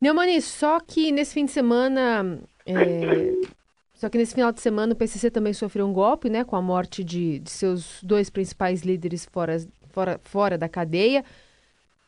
Neumani, 0.00 0.40
só 0.40 0.78
que 0.80 1.10
nesse 1.10 1.34
fim 1.34 1.44
de 1.46 1.50
semana. 1.50 2.38
É... 2.66 3.56
Só 3.96 4.10
que 4.10 4.18
nesse 4.18 4.34
final 4.34 4.52
de 4.52 4.60
semana 4.60 4.92
o 4.92 4.96
PCC 4.96 5.30
também 5.30 5.54
sofreu 5.54 5.86
um 5.86 5.92
golpe, 5.92 6.28
né, 6.28 6.44
com 6.44 6.54
a 6.54 6.60
morte 6.60 7.02
de, 7.02 7.38
de 7.38 7.50
seus 7.50 8.02
dois 8.02 8.28
principais 8.28 8.82
líderes 8.82 9.24
fora, 9.24 9.56
fora, 9.90 10.20
fora 10.22 10.58
da 10.58 10.68
cadeia. 10.68 11.24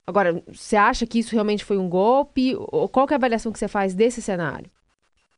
Agora, 0.06 0.34
você 0.46 0.76
acha 0.76 1.06
que 1.06 1.18
isso 1.18 1.34
realmente 1.34 1.64
foi 1.64 1.78
um 1.78 1.88
golpe? 1.88 2.54
Ou 2.56 2.90
qual 2.90 3.06
é 3.10 3.14
a 3.14 3.16
avaliação 3.16 3.50
que 3.50 3.58
você 3.58 3.68
faz 3.68 3.94
desse 3.94 4.20
cenário? 4.20 4.70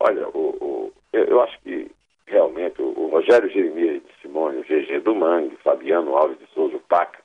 Olha, 0.00 0.28
o, 0.30 0.56
o, 0.60 0.92
eu, 1.12 1.24
eu, 1.26 1.40
acho 1.40 1.56
que 1.60 1.88
realmente 2.26 2.82
o, 2.82 2.98
o 2.98 3.10
Rogério 3.10 3.48
Jeremias 3.48 4.02
de 4.02 4.12
Simone, 4.20 4.58
o 4.58 4.64
GG 4.64 5.00
do 5.04 5.14
Mangue, 5.14 5.56
Fabiano 5.62 6.16
Alves 6.16 6.38
de 6.40 6.46
Souza, 6.52 6.76
o 6.76 6.80
Paca, 6.80 7.20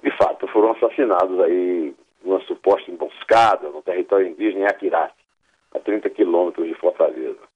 de 0.00 0.16
fato 0.16 0.46
foram 0.48 0.70
assassinados 0.72 1.40
aí 1.40 1.92
numa 2.24 2.40
suposta 2.42 2.88
emboscada 2.88 3.68
no 3.70 3.82
território 3.82 4.28
indígena 4.28 4.60
em 4.60 4.66
Aquirate, 4.66 5.24
a 5.74 5.80
30 5.80 6.08
quilômetros 6.10 6.68
de 6.68 6.74
Fortaleza. 6.74 7.47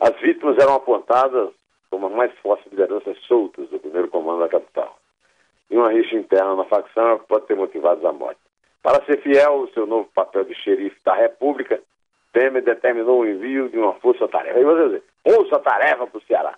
As 0.00 0.18
vítimas 0.20 0.56
eram 0.56 0.74
apontadas 0.76 1.50
como 1.90 2.06
as 2.06 2.12
mais 2.12 2.32
fortes 2.38 2.66
lideranças 2.72 3.18
soltas 3.26 3.68
do 3.68 3.78
primeiro 3.78 4.08
comando 4.08 4.40
da 4.40 4.48
capital. 4.48 4.96
E 5.70 5.76
uma 5.76 5.90
rixa 5.92 6.16
interna 6.16 6.56
na 6.56 6.64
facção 6.64 7.18
pode 7.28 7.46
ter 7.46 7.54
motivado 7.54 8.06
a 8.08 8.12
morte. 8.12 8.40
Para 8.82 9.04
ser 9.04 9.20
fiel 9.20 9.52
ao 9.52 9.68
seu 9.68 9.86
novo 9.86 10.08
papel 10.14 10.44
de 10.44 10.54
xerife 10.54 10.96
da 11.04 11.14
República, 11.14 11.80
Temer 12.32 12.62
determinou 12.62 13.20
o 13.20 13.26
envio 13.26 13.68
de 13.68 13.76
uma 13.76 13.92
força-tarefa. 13.94 14.56
Aí 14.56 14.64
você 14.64 14.84
dizer, 14.84 15.02
força-tarefa 15.22 16.06
para 16.06 16.18
o 16.18 16.22
Ceará. 16.22 16.54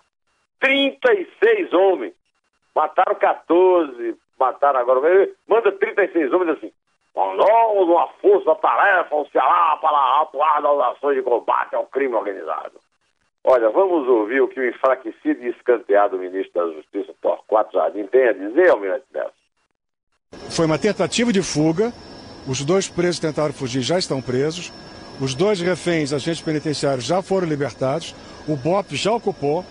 36 0.61 1.73
homens. 1.73 2.13
Mataram 2.73 3.15
14, 3.15 4.15
mataram 4.39 4.79
agora. 4.79 5.29
Manda 5.47 5.71
36 5.73 6.31
homens 6.31 6.57
assim. 6.57 6.71
Mandamos 7.13 7.89
uma 7.89 8.07
força-tarefa 8.21 9.13
ao 9.13 9.27
Ceará 9.27 9.77
para 9.81 10.21
atuar 10.21 10.61
nas 10.61 10.95
ações 10.95 11.17
de 11.17 11.23
combate 11.23 11.75
ao 11.75 11.85
crime 11.87 12.15
organizado. 12.15 12.79
Olha, 13.45 13.69
vamos 13.69 14.07
ouvir 14.07 14.41
o 14.41 14.47
que 14.47 14.59
o 14.59 14.69
enfraquecido 14.69 15.43
e 15.43 15.49
escanteado 15.49 16.17
ministro 16.17 16.53
da 16.53 16.73
Justiça, 16.73 17.13
Torquato 17.21 17.73
Jardim, 17.73 18.05
tem 18.05 18.29
a 18.29 18.33
dizer, 18.33 18.69
Almirante 18.69 19.05
Nelson. 19.13 19.31
Foi 20.49 20.65
uma 20.65 20.79
tentativa 20.79 21.31
de 21.33 21.41
fuga. 21.41 21.91
Os 22.47 22.63
dois 22.63 22.87
presos 22.87 23.19
tentaram 23.19 23.53
fugir, 23.53 23.81
já 23.81 23.99
estão 23.99 24.21
presos. 24.21 24.71
Os 25.19 25.35
dois 25.35 25.59
reféns, 25.59 26.13
agentes 26.13 26.41
penitenciários, 26.41 27.05
já 27.05 27.21
foram 27.21 27.47
libertados. 27.47 28.15
O 28.47 28.55
BOP 28.55 28.95
já 28.95 29.11
ocupou. 29.11 29.65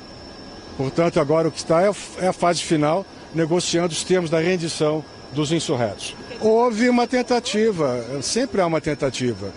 Portanto, 0.76 1.18
agora 1.18 1.48
o 1.48 1.50
que 1.50 1.58
está 1.58 1.82
é, 1.82 1.90
é 2.20 2.28
a 2.28 2.32
fase 2.32 2.62
final, 2.62 3.04
negociando 3.34 3.92
os 3.92 4.04
termos 4.04 4.30
da 4.30 4.38
rendição 4.38 5.04
dos 5.32 5.50
insurretos. 5.50 6.14
Houve 6.40 6.88
uma 6.88 7.06
tentativa, 7.06 8.22
sempre 8.22 8.60
há 8.60 8.66
uma 8.66 8.80
tentativa, 8.80 9.50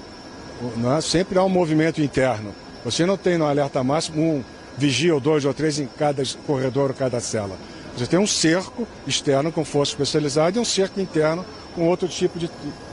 é? 0.98 1.02
sempre 1.02 1.38
há 1.38 1.44
um 1.44 1.50
movimento 1.50 2.02
interno. 2.02 2.54
Você 2.86 3.04
não 3.04 3.18
tem 3.18 3.36
no 3.36 3.48
alerta 3.48 3.84
máximo 3.84 4.22
um 4.22 4.44
vigia 4.78 5.14
ou 5.14 5.20
dois 5.20 5.44
ou 5.44 5.54
três 5.54 5.80
em 5.80 5.88
cada 5.88 6.22
corredor 6.46 6.92
ou 6.92 6.96
cada 6.96 7.20
cela. 7.20 7.58
Você 7.98 8.06
tem 8.06 8.20
um 8.20 8.28
cerco 8.28 8.88
externo 9.08 9.52
com 9.52 9.66
força 9.66 9.94
especializada 9.94 10.58
e 10.58 10.62
um 10.62 10.66
cerco 10.66 11.02
interno 11.02 11.44
com 11.74 11.88
outro 11.88 12.08
tipo 12.08 12.38
de, 12.38 12.50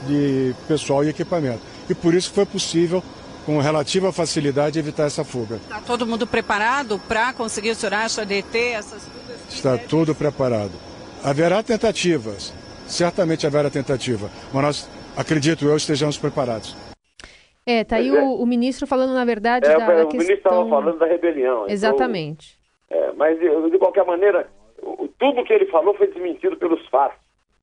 de 0.07 0.55
pessoal 0.67 1.03
e 1.03 1.09
equipamento. 1.09 1.59
E 1.87 1.93
por 1.93 2.15
isso 2.15 2.31
foi 2.31 2.45
possível, 2.45 3.03
com 3.45 3.59
relativa 3.59 4.11
facilidade, 4.11 4.79
evitar 4.79 5.05
essa 5.05 5.23
fuga. 5.23 5.57
Está 5.57 5.79
todo 5.81 6.07
mundo 6.07 6.25
preparado 6.25 6.97
para 7.07 7.31
conseguir, 7.33 7.71
o 7.71 7.75
senhor 7.75 7.93
acha, 7.93 8.25
deter 8.25 8.75
essas 8.75 9.03
fugas? 9.03 9.37
Está 9.47 9.77
tudo 9.77 10.15
preparado. 10.15 10.71
Haverá 11.23 11.61
tentativas, 11.61 12.51
certamente 12.87 13.45
haverá 13.45 13.69
tentativa, 13.69 14.29
mas 14.51 14.63
nós, 14.63 14.89
acredito 15.15 15.65
eu, 15.65 15.77
estejamos 15.77 16.17
preparados. 16.17 16.75
É, 17.65 17.83
tá 17.83 17.97
aí 17.97 18.09
é- 18.09 18.21
o, 18.21 18.41
o 18.41 18.45
ministro 18.45 18.85
falando, 18.87 19.13
na 19.13 19.23
verdade, 19.25 19.65
É, 19.65 19.69
da, 19.69 19.75
o 19.75 19.87
da 19.87 19.93
ministro 20.05 20.33
estava 20.33 20.55
questão... 20.61 20.69
falando 20.69 20.97
da 20.97 21.05
rebelião. 21.05 21.61
então- 21.63 21.69
Exatamente. 21.69 22.57
É, 22.89 23.11
mas, 23.13 23.39
de, 23.39 23.77
qualquer 23.77 24.05
maneira, 24.05 24.47
o- 24.81 25.07
tudo 25.19 25.43
que 25.43 25.53
ele 25.53 25.65
falou 25.67 25.93
foi 25.95 26.07
desmentido 26.07 26.57
pelos 26.57 26.85
fatos. 26.89 27.17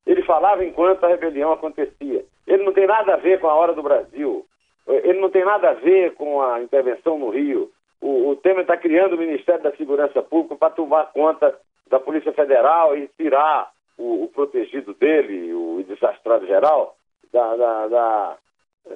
Ele 0.06 0.22
falava 0.22 0.64
enquanto 0.64 1.04
a 1.04 1.08
rebelião 1.08 1.52
acontecia. 1.52 2.24
Ele 2.46 2.64
não 2.64 2.72
tem 2.72 2.86
nada 2.86 3.14
a 3.14 3.16
ver 3.16 3.38
com 3.38 3.46
a 3.48 3.54
hora 3.54 3.74
do 3.74 3.82
Brasil. 3.82 4.44
Ele 4.88 5.20
não 5.20 5.30
tem 5.30 5.44
nada 5.44 5.70
a 5.70 5.74
ver 5.74 6.14
com 6.14 6.42
a 6.42 6.60
intervenção 6.62 7.18
no 7.18 7.28
Rio. 7.30 7.70
O, 8.00 8.30
o 8.30 8.36
Temer 8.36 8.62
está 8.62 8.76
criando 8.76 9.14
o 9.14 9.18
Ministério 9.18 9.62
da 9.62 9.70
Segurança 9.76 10.20
Pública 10.22 10.56
para 10.56 10.70
tomar 10.70 11.12
conta 11.12 11.54
da 11.88 12.00
Polícia 12.00 12.32
Federal 12.32 12.96
e 12.96 13.08
tirar 13.16 13.70
o, 13.98 14.24
o 14.24 14.28
protegido 14.28 14.94
dele, 14.94 15.52
o 15.52 15.84
desastrado 15.86 16.46
geral, 16.46 16.96
da, 17.32 17.54
da, 17.56 17.86
da, 17.88 18.36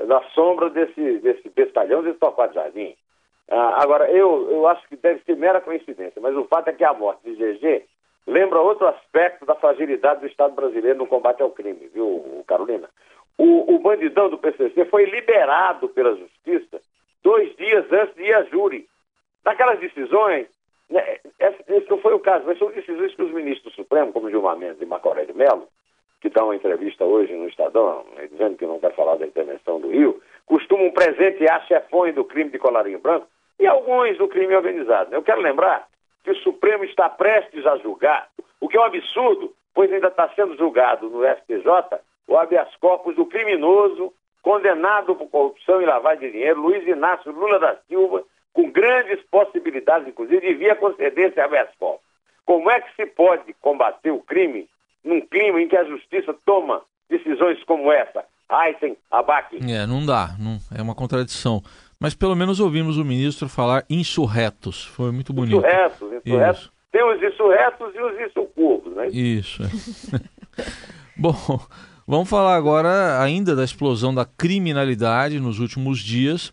da 0.06 0.22
sombra 0.34 0.70
desse, 0.70 1.18
desse 1.18 1.48
bestalhão, 1.50 2.02
desse 2.02 2.18
Torquato 2.18 2.54
Jardim. 2.54 2.94
Ah, 3.50 3.82
agora, 3.82 4.10
eu, 4.10 4.50
eu 4.50 4.66
acho 4.66 4.86
que 4.88 4.96
deve 4.96 5.22
ser 5.24 5.36
mera 5.36 5.60
coincidência, 5.60 6.20
mas 6.20 6.34
o 6.36 6.44
fato 6.44 6.68
é 6.68 6.72
que 6.72 6.84
a 6.84 6.94
morte 6.94 7.22
de 7.24 7.36
GG 7.36 7.84
lembra 8.26 8.60
outro 8.60 8.86
aspecto 8.86 9.44
da 9.44 9.54
fragilidade 9.54 10.20
do 10.20 10.26
Estado 10.26 10.54
brasileiro 10.54 10.98
no 10.98 11.06
combate 11.06 11.42
ao 11.42 11.50
crime, 11.50 11.90
viu, 11.92 12.42
Carolina? 12.46 12.88
O, 13.36 13.74
o 13.74 13.78
bandidão 13.80 14.30
do 14.30 14.38
PCC 14.38 14.84
foi 14.86 15.04
liberado 15.04 15.88
pela 15.88 16.16
Justiça 16.16 16.80
dois 17.22 17.54
dias 17.56 17.84
antes 17.90 18.14
de 18.14 18.22
ir 18.22 18.34
a 18.34 18.44
júri. 18.44 18.86
Naquelas 19.44 19.80
decisões, 19.80 20.46
né, 20.88 21.18
esse, 21.40 21.90
não 21.90 21.98
foi 21.98 22.14
o 22.14 22.20
caso, 22.20 22.44
mas 22.46 22.58
são 22.58 22.70
decisões 22.70 23.14
que 23.14 23.22
os 23.22 23.32
ministros 23.32 23.72
do 23.72 23.76
Supremo, 23.76 24.12
como 24.12 24.30
Gilmar 24.30 24.56
Mendes 24.56 24.80
e 24.80 24.86
Marco 24.86 25.08
Aurélio 25.08 25.34
Mello, 25.34 25.68
que 26.24 26.30
dão 26.30 26.46
uma 26.46 26.56
entrevista 26.56 27.04
hoje 27.04 27.34
no 27.34 27.46
Estadão, 27.46 28.02
né, 28.16 28.26
dizendo 28.28 28.56
que 28.56 28.64
não 28.64 28.80
quer 28.80 28.94
falar 28.94 29.16
da 29.16 29.26
intervenção 29.26 29.78
do 29.78 29.90
Rio, 29.90 30.22
costumam 30.46 30.90
presentear 30.90 31.66
chefões 31.66 32.14
do 32.14 32.24
crime 32.24 32.48
de 32.48 32.58
colarinho 32.58 32.98
branco 32.98 33.26
e 33.60 33.66
alguns 33.66 34.16
do 34.16 34.26
crime 34.26 34.56
organizado. 34.56 35.14
Eu 35.14 35.22
quero 35.22 35.42
lembrar 35.42 35.86
que 36.22 36.30
o 36.30 36.36
Supremo 36.36 36.82
está 36.84 37.10
prestes 37.10 37.66
a 37.66 37.76
julgar, 37.76 38.30
o 38.58 38.68
que 38.68 38.78
é 38.78 38.80
um 38.80 38.84
absurdo, 38.84 39.52
pois 39.74 39.92
ainda 39.92 40.08
está 40.08 40.26
sendo 40.30 40.56
julgado 40.56 41.10
no 41.10 41.22
STJ 41.26 42.00
o 42.26 42.38
habeas 42.38 42.74
corpus 42.76 43.14
do 43.16 43.26
criminoso 43.26 44.10
condenado 44.40 45.14
por 45.14 45.28
corrupção 45.28 45.82
e 45.82 45.84
lavagem 45.84 46.28
de 46.28 46.32
dinheiro, 46.32 46.58
Luiz 46.58 46.86
Inácio 46.88 47.32
Lula 47.32 47.58
da 47.58 47.76
Silva, 47.86 48.24
com 48.54 48.70
grandes 48.70 49.22
possibilidades, 49.24 50.08
inclusive, 50.08 50.40
de 50.40 50.54
via 50.54 50.74
conceder 50.74 51.28
esse 51.28 51.40
habeas 51.40 51.68
corpus. 51.78 52.00
Como 52.46 52.70
é 52.70 52.80
que 52.80 52.96
se 52.96 53.04
pode 53.04 53.52
combater 53.60 54.10
o 54.10 54.20
crime 54.20 54.66
num 55.04 55.20
clima 55.20 55.60
em 55.60 55.68
que 55.68 55.76
a 55.76 55.84
justiça 55.84 56.34
toma 56.44 56.82
decisões 57.08 57.62
como 57.64 57.92
essa? 57.92 58.24
Aysen, 58.48 58.96
Abac. 59.10 59.56
É, 59.70 59.86
não 59.86 60.04
dá, 60.04 60.36
não, 60.38 60.58
é 60.76 60.82
uma 60.82 60.94
contradição. 60.94 61.62
Mas 62.00 62.14
pelo 62.14 62.36
menos 62.36 62.60
ouvimos 62.60 62.98
o 62.98 63.04
ministro 63.04 63.48
falar 63.48 63.84
insurretos. 63.88 64.84
Foi 64.84 65.10
muito 65.10 65.32
bonito. 65.32 65.56
Insurretos, 65.56 66.12
insurretos. 66.12 66.60
Isso. 66.60 66.72
Tem 66.92 67.02
os 67.02 67.22
insurretos 67.22 67.94
e 67.94 68.00
os 68.00 68.20
insurcurvos, 68.20 68.94
né? 68.94 69.08
Isso. 69.08 69.62
é. 69.62 69.66
Bom, 71.16 71.34
vamos 72.06 72.28
falar 72.28 72.56
agora 72.56 73.20
ainda 73.20 73.56
da 73.56 73.64
explosão 73.64 74.14
da 74.14 74.24
criminalidade 74.24 75.40
nos 75.40 75.60
últimos 75.60 75.98
dias 76.00 76.52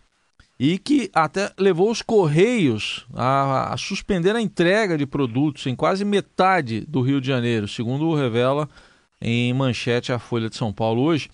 e 0.64 0.78
que 0.78 1.10
até 1.12 1.48
levou 1.58 1.90
os 1.90 2.02
Correios 2.02 3.04
a, 3.16 3.74
a 3.74 3.76
suspender 3.76 4.36
a 4.36 4.40
entrega 4.40 4.96
de 4.96 5.04
produtos 5.04 5.66
em 5.66 5.74
quase 5.74 6.04
metade 6.04 6.86
do 6.88 7.00
Rio 7.00 7.20
de 7.20 7.26
Janeiro, 7.26 7.66
segundo 7.66 8.14
revela 8.14 8.68
em 9.20 9.52
manchete 9.52 10.12
a 10.12 10.20
Folha 10.20 10.48
de 10.48 10.54
São 10.54 10.72
Paulo 10.72 11.02
hoje. 11.02 11.28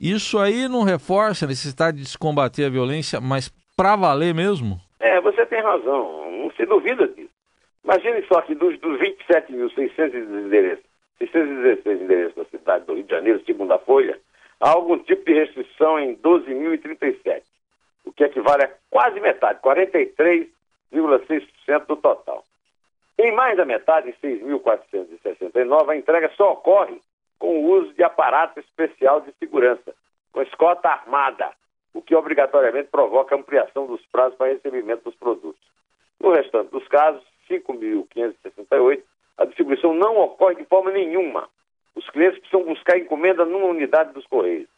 Isso 0.00 0.38
aí 0.38 0.68
não 0.68 0.84
reforça 0.84 1.44
a 1.44 1.48
necessidade 1.48 1.96
de 1.96 2.08
se 2.08 2.16
combater 2.16 2.64
a 2.66 2.70
violência, 2.70 3.20
mas 3.20 3.48
para 3.76 3.96
valer 3.96 4.32
mesmo? 4.32 4.80
É, 5.00 5.20
você 5.20 5.44
tem 5.44 5.60
razão, 5.60 6.30
não 6.30 6.52
se 6.52 6.64
duvida 6.64 7.08
disso. 7.08 7.34
Imagine 7.82 8.24
só 8.28 8.42
que 8.42 8.54
dos, 8.54 8.78
dos 8.78 8.96
27.600 9.00 10.46
endereços, 10.46 10.84
616 11.18 12.00
endereços 12.00 12.36
da 12.36 12.44
cidade 12.44 12.84
do 12.84 12.94
Rio 12.94 13.02
de 13.02 13.10
Janeiro, 13.10 13.42
segundo 13.44 13.72
a 13.72 13.78
Folha, 13.80 14.20
há 14.60 14.70
algum 14.70 15.00
tipo 15.00 15.24
de 15.24 15.32
restrição 15.32 15.98
em 15.98 16.14
12.037, 16.14 17.42
o 18.04 18.12
que 18.12 18.24
equivale 18.24 18.64
a 18.64 18.70
quase 18.90 19.20
metade, 19.20 19.60
43,6% 19.60 21.86
do 21.86 21.96
total. 21.96 22.44
Em 23.18 23.32
mais 23.32 23.56
da 23.56 23.64
metade, 23.64 24.10
em 24.10 24.12
6.469, 24.14 25.90
a 25.90 25.96
entrega 25.96 26.30
só 26.36 26.52
ocorre 26.52 27.00
com 27.38 27.58
o 27.58 27.70
uso 27.72 27.92
de 27.94 28.02
aparato 28.02 28.60
especial 28.60 29.20
de 29.20 29.32
segurança, 29.32 29.94
com 30.32 30.42
escota 30.42 30.88
armada, 30.88 31.52
o 31.94 32.00
que 32.00 32.14
obrigatoriamente 32.14 32.88
provoca 32.88 33.36
ampliação 33.36 33.86
dos 33.86 34.04
prazos 34.06 34.36
para 34.36 34.52
recebimento 34.52 35.04
dos 35.04 35.14
produtos. 35.14 35.60
No 36.18 36.32
restante 36.32 36.70
dos 36.70 36.86
casos, 36.88 37.22
5.568, 37.50 39.02
a 39.38 39.44
distribuição 39.44 39.94
não 39.94 40.18
ocorre 40.18 40.56
de 40.56 40.64
forma 40.64 40.90
nenhuma. 40.90 41.48
Os 41.94 42.08
clientes 42.10 42.38
precisam 42.38 42.64
buscar 42.64 42.98
encomenda 42.98 43.44
numa 43.44 43.66
unidade 43.66 44.12
dos 44.12 44.26
Correios. 44.26 44.68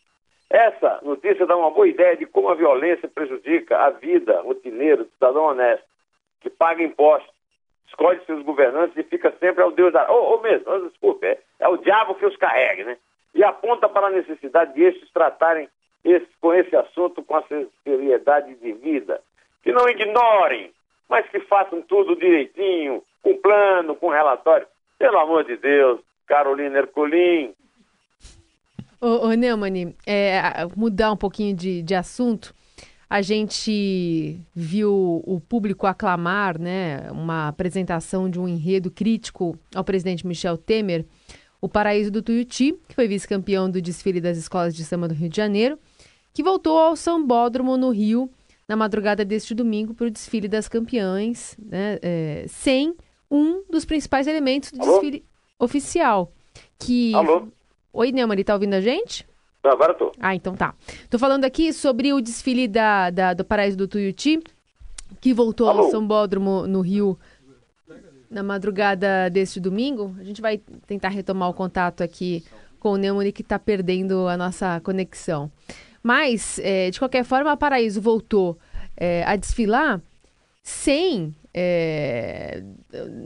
Essa 0.51 1.01
notícia 1.03 1.47
dá 1.47 1.57
uma 1.57 1.71
boa 1.71 1.89
ideia 1.89 2.17
de 2.17 2.27
como 2.27 2.49
a 2.49 2.55
violência 2.55 3.09
prejudica 3.09 3.79
a 3.79 3.91
vida 3.91 4.41
rotineira 4.43 5.05
do 5.05 5.11
cidadão 5.11 5.45
honesto, 5.45 5.85
que 6.41 6.51
paga 6.51 6.83
impostos, 6.83 7.33
escolhe 7.89 8.21
seus 8.27 8.43
governantes 8.43 8.97
e 8.97 9.03
fica 9.03 9.33
sempre 9.41 9.63
ao 9.63 9.73
Deus 9.73 9.93
da. 9.93 10.11
Ou, 10.11 10.33
ou 10.33 10.43
mesmo, 10.43 10.89
desculpe, 10.89 11.27
é, 11.27 11.39
é, 11.61 11.69
o 11.69 11.77
diabo 11.77 12.15
que 12.15 12.27
os 12.27 12.37
carrega, 12.37 12.85
né? 12.85 12.97
E 13.35 13.43
aponta 13.43 13.89
para 13.89 14.09
a 14.09 14.11
necessidade 14.11 14.75
de 14.75 14.83
estes 14.83 15.11
tratarem 15.11 15.69
esse, 16.05 16.29
com 16.41 16.53
esse 16.55 16.77
assunto 16.77 17.23
com 17.23 17.37
a 17.37 17.45
seriedade 17.83 18.55
de 18.55 18.73
vida. 18.73 19.21
Que 19.63 19.73
não 19.73 19.89
ignorem, 19.89 20.73
mas 21.09 21.29
que 21.31 21.41
façam 21.41 21.83
tudo 21.83 22.15
direitinho, 22.15 23.03
com 23.23 23.37
plano, 23.39 23.97
com 23.97 24.09
relatório. 24.09 24.67
Pelo 24.99 25.19
amor 25.19 25.45
de 25.45 25.57
Deus, 25.57 26.01
Carolina 26.27 26.79
Ercolim. 26.79 27.55
Ô, 29.05 29.27
ô 29.27 29.33
Neumann, 29.35 29.95
é, 30.07 30.41
mudar 30.75 31.13
um 31.13 31.17
pouquinho 31.17 31.55
de, 31.55 31.83
de 31.83 31.95
assunto. 31.95 32.55
A 33.09 33.21
gente 33.21 34.41
viu 34.55 35.23
o 35.27 35.39
público 35.47 35.87
aclamar 35.87 36.59
né, 36.59 37.11
uma 37.11 37.49
apresentação 37.49 38.31
de 38.31 38.41
um 38.41 38.49
enredo 38.49 38.91
crítico 38.91 39.59
ao 39.75 39.85
presidente 39.85 40.27
Michel 40.27 40.57
Temer, 40.57 41.05
o 41.61 41.69
Paraíso 41.69 42.11
do 42.11 42.23
Tuiuti, 42.23 42.75
que 42.89 42.95
foi 42.95 43.07
vice-campeão 43.07 43.71
do 43.71 43.83
desfile 43.83 44.23
das 44.23 44.39
escolas 44.39 44.75
de 44.75 44.83
samba 44.83 45.07
do 45.07 45.13
Rio 45.13 45.29
de 45.29 45.37
Janeiro, 45.37 45.79
que 46.33 46.43
voltou 46.43 46.79
ao 46.79 46.97
Sambódromo 46.97 47.77
no 47.77 47.91
Rio 47.91 48.31
na 48.67 48.75
madrugada 48.75 49.23
deste 49.23 49.55
domingo 49.55 49.93
para 49.93 50.07
o 50.07 50.11
desfile 50.11 50.49
das 50.49 50.67
campeãs, 50.67 51.59
né, 51.59 51.99
é, 52.01 52.47
sem 52.49 52.95
um 53.31 53.65
dos 53.71 53.85
principais 53.85 54.27
elementos 54.27 54.73
do 54.73 54.81
Alô? 54.81 54.93
desfile 54.93 55.23
oficial. 55.59 56.33
Que... 56.79 57.15
Alô? 57.15 57.49
Oi, 57.97 58.11
Neumann, 58.11 58.43
tá 58.43 58.55
ouvindo 58.55 58.75
a 58.75 58.81
gente? 58.81 59.25
Agora 59.63 59.95
tô. 59.95 60.11
Ah, 60.21 60.35
então 60.35 60.55
tá. 60.55 60.75
Tô 61.09 61.17
falando 61.19 61.45
aqui 61.45 61.73
sobre 61.73 62.13
o 62.13 62.21
desfile 62.21 62.67
da, 62.67 63.09
da- 63.09 63.33
do 63.35 63.45
Paraíso 63.45 63.77
do 63.77 63.87
Tuiuti, 63.89 64.41
que 65.21 65.33
voltou 65.33 65.69
ao 65.69 65.79
Alô? 65.79 65.91
Sambódromo 65.91 66.67
no 66.67 66.81
Rio 66.81 67.17
na 68.29 68.43
madrugada 68.43 69.31
deste 69.31 69.61
domingo. 69.61 70.15
A 70.19 70.25
gente 70.25 70.43
vai 70.43 70.59
tentar 70.89 71.09
retomar 71.11 71.49
o 71.49 71.55
contato 71.55 72.03
aqui 72.03 72.45
com 72.81 72.91
o 72.91 72.97
Neumann, 72.97 73.31
que 73.31 73.43
está 73.43 73.59
perdendo 73.61 74.27
a 74.27 74.37
nossa 74.37 74.81
conexão. 74.81 75.51
Mas, 76.03 76.59
eh, 76.59 76.91
de 76.91 76.99
qualquer 76.99 77.25
forma, 77.25 77.53
a 77.53 77.57
Paraíso 77.57 78.01
voltou 78.01 78.59
eh, 78.97 79.23
a 79.25 79.37
desfilar 79.37 80.03
sem, 80.63 81.35
eh, 81.55 82.63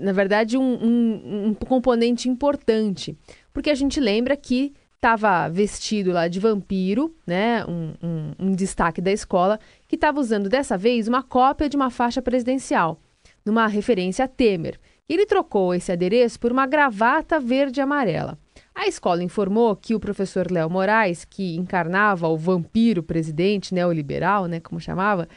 na 0.03 0.13
verdade, 0.13 0.57
um, 0.57 0.63
um- 0.63 1.47
um 1.49 1.55
componente 1.55 2.29
importante. 2.29 3.17
Porque 3.53 3.71
a 3.71 3.75
gente 3.75 3.99
lembra 4.01 4.37
que 4.37 4.75
estava 4.97 5.49
vestido 5.49 6.11
lá 6.13 6.27
de 6.27 6.41
vampiro, 6.41 7.15
né? 7.27 7.65
Um, 7.67 7.95
um- 8.03 8.33
um 8.49 8.53
destaque 8.53 9.01
da 9.01 9.13
escola, 9.13 9.59
que 9.87 9.95
estava 9.95 10.19
usando 10.21 10.49
dessa 10.49 10.77
vez 10.77 11.07
uma 11.07 11.23
cópia 11.23 11.69
de 11.69 11.77
uma 11.77 11.89
faixa 11.91 12.21
presidencial, 12.21 13.01
numa 13.45 13.67
referência 13.69 14.25
a 14.25 14.29
Temer. 14.29 14.79
Ele 15.09 15.25
trocou 15.25 15.73
esse 15.75 15.91
adereço 15.93 16.39
por 16.39 16.51
uma 16.53 16.67
gravata 16.67 17.39
verde 17.41 17.81
e 17.81 17.83
amarela. 17.83 18.37
A 18.75 18.87
escola 18.87 19.23
informou 19.23 19.75
que 19.75 19.95
o 19.95 20.01
professor 20.01 20.51
Léo 20.51 20.69
Moraes, 20.69 21.25
que 21.25 21.57
encarnava 21.57 22.29
o 22.29 22.37
vampiro 22.37 23.03
presidente 23.03 23.73
neoliberal, 23.73 24.47
né, 24.47 24.61
como 24.61 24.81
chamava, 24.81 25.29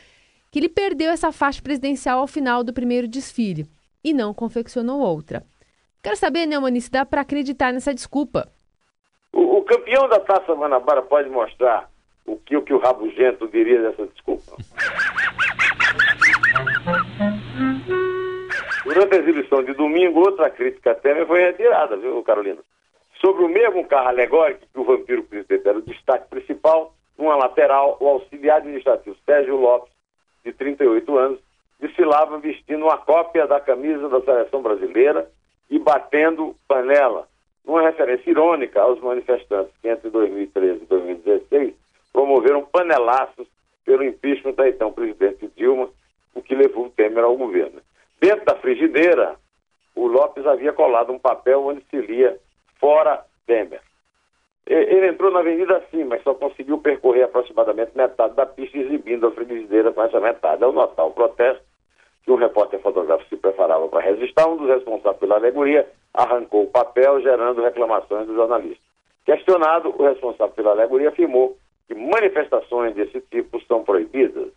que 0.51 0.59
ele 0.59 0.69
perdeu 0.69 1.09
essa 1.11 1.31
faixa 1.31 1.61
presidencial 1.61 2.19
ao 2.19 2.27
final 2.27 2.63
do 2.63 2.73
primeiro 2.73 3.07
desfile 3.07 3.65
e 4.03 4.13
não 4.13 4.33
confeccionou 4.33 4.99
outra. 4.99 5.43
Quero 6.03 6.15
saber, 6.15 6.47
Neumann, 6.47 6.79
se 6.79 6.89
dá 6.89 7.05
para 7.05 7.21
acreditar 7.21 7.71
nessa 7.71 7.93
desculpa. 7.93 8.51
O, 9.31 9.57
o 9.57 9.63
campeão 9.63 10.09
da 10.09 10.19
Taça 10.19 10.53
Guanabara 10.53 11.03
pode 11.03 11.29
mostrar 11.29 11.89
o 12.25 12.37
que 12.37 12.57
o, 12.57 12.63
que 12.63 12.73
o 12.73 12.79
Rabugento 12.79 13.47
diria 13.47 13.81
dessa 13.83 14.07
desculpa? 14.07 14.57
Durante 18.83 19.15
a 19.15 19.19
exibição 19.19 19.63
de 19.63 19.73
domingo, 19.73 20.21
outra 20.21 20.49
crítica 20.49 20.91
a 20.91 20.95
Temer 20.95 21.27
foi 21.27 21.39
retirada, 21.39 21.95
viu, 21.95 22.23
Carolina? 22.23 22.61
Sobre 23.23 23.43
o 23.43 23.49
mesmo 23.49 23.85
carro 23.85 24.07
alegórico 24.07 24.65
que 24.73 24.79
o 24.79 24.83
vampiro 24.83 25.23
presidente 25.23 25.67
era 25.67 25.77
o 25.77 25.83
destaque 25.83 26.27
principal, 26.29 26.95
numa 27.15 27.35
lateral, 27.35 27.97
o 27.99 28.07
auxiliar 28.07 28.57
administrativo 28.57 29.15
Sérgio 29.23 29.55
Lopes, 29.55 29.93
de 30.43 30.51
38 30.51 31.17
anos, 31.17 31.39
desfilava 31.79 32.39
vestindo 32.39 32.85
uma 32.85 32.97
cópia 32.97 33.45
da 33.45 33.59
camisa 33.59 34.09
da 34.09 34.19
seleção 34.21 34.63
brasileira 34.63 35.29
batendo 35.81 36.55
panela, 36.67 37.27
numa 37.65 37.81
referência 37.81 38.29
irônica 38.29 38.81
aos 38.81 38.99
manifestantes 38.99 39.73
que 39.81 39.87
entre 39.87 40.09
2013 40.09 40.83
e 40.83 40.85
2016 40.85 41.73
promoveram 42.11 42.65
panelaços 42.65 43.47
pelo 43.85 44.03
impeachment 44.03 44.53
da 44.53 44.67
então 44.67 44.91
presidente 44.91 45.49
Dilma, 45.55 45.89
o 46.33 46.41
que 46.41 46.55
levou 46.55 46.85
o 46.85 46.89
Temer 46.89 47.23
ao 47.23 47.35
governo. 47.35 47.81
Dentro 48.19 48.45
da 48.45 48.55
frigideira, 48.55 49.35
o 49.95 50.07
Lopes 50.07 50.45
havia 50.45 50.73
colado 50.73 51.11
um 51.11 51.19
papel 51.19 51.65
onde 51.65 51.83
se 51.89 51.97
lia 51.97 52.37
fora 52.79 53.23
Temer. 53.45 53.81
Ele 54.65 55.07
entrou 55.07 55.31
na 55.31 55.39
avenida 55.39 55.77
assim, 55.77 56.03
mas 56.03 56.21
só 56.23 56.33
conseguiu 56.33 56.77
percorrer 56.77 57.23
aproximadamente 57.23 57.91
metade 57.95 58.35
da 58.35 58.45
pista 58.45 58.77
exibindo 58.77 59.27
a 59.27 59.31
frigideira 59.31 59.91
com 59.91 60.01
essa 60.03 60.19
metade. 60.19 60.63
Ao 60.63 60.71
notar 60.71 61.05
o 61.05 61.11
protesto, 61.11 61.63
que 62.23 62.31
um 62.31 62.35
repórter 62.35 62.79
fotográfico 62.81 63.29
se 63.29 63.37
preparava 63.37 63.87
para 63.87 64.01
resistir, 64.01 64.47
um 64.47 64.57
dos 64.57 64.69
responsáveis 64.69 65.19
pela 65.19 65.35
alegoria 65.35 65.87
arrancou 66.13 66.63
o 66.63 66.69
papel, 66.69 67.21
gerando 67.21 67.61
reclamações 67.61 68.27
do 68.27 68.35
jornalista. 68.35 68.83
Questionado, 69.25 69.93
o 69.97 70.03
responsável 70.03 70.53
pela 70.53 70.71
alegoria 70.71 71.09
afirmou 71.09 71.57
que 71.87 71.95
manifestações 71.95 72.95
desse 72.95 73.21
tipo 73.31 73.61
são 73.65 73.83
proibidas. 73.83 74.49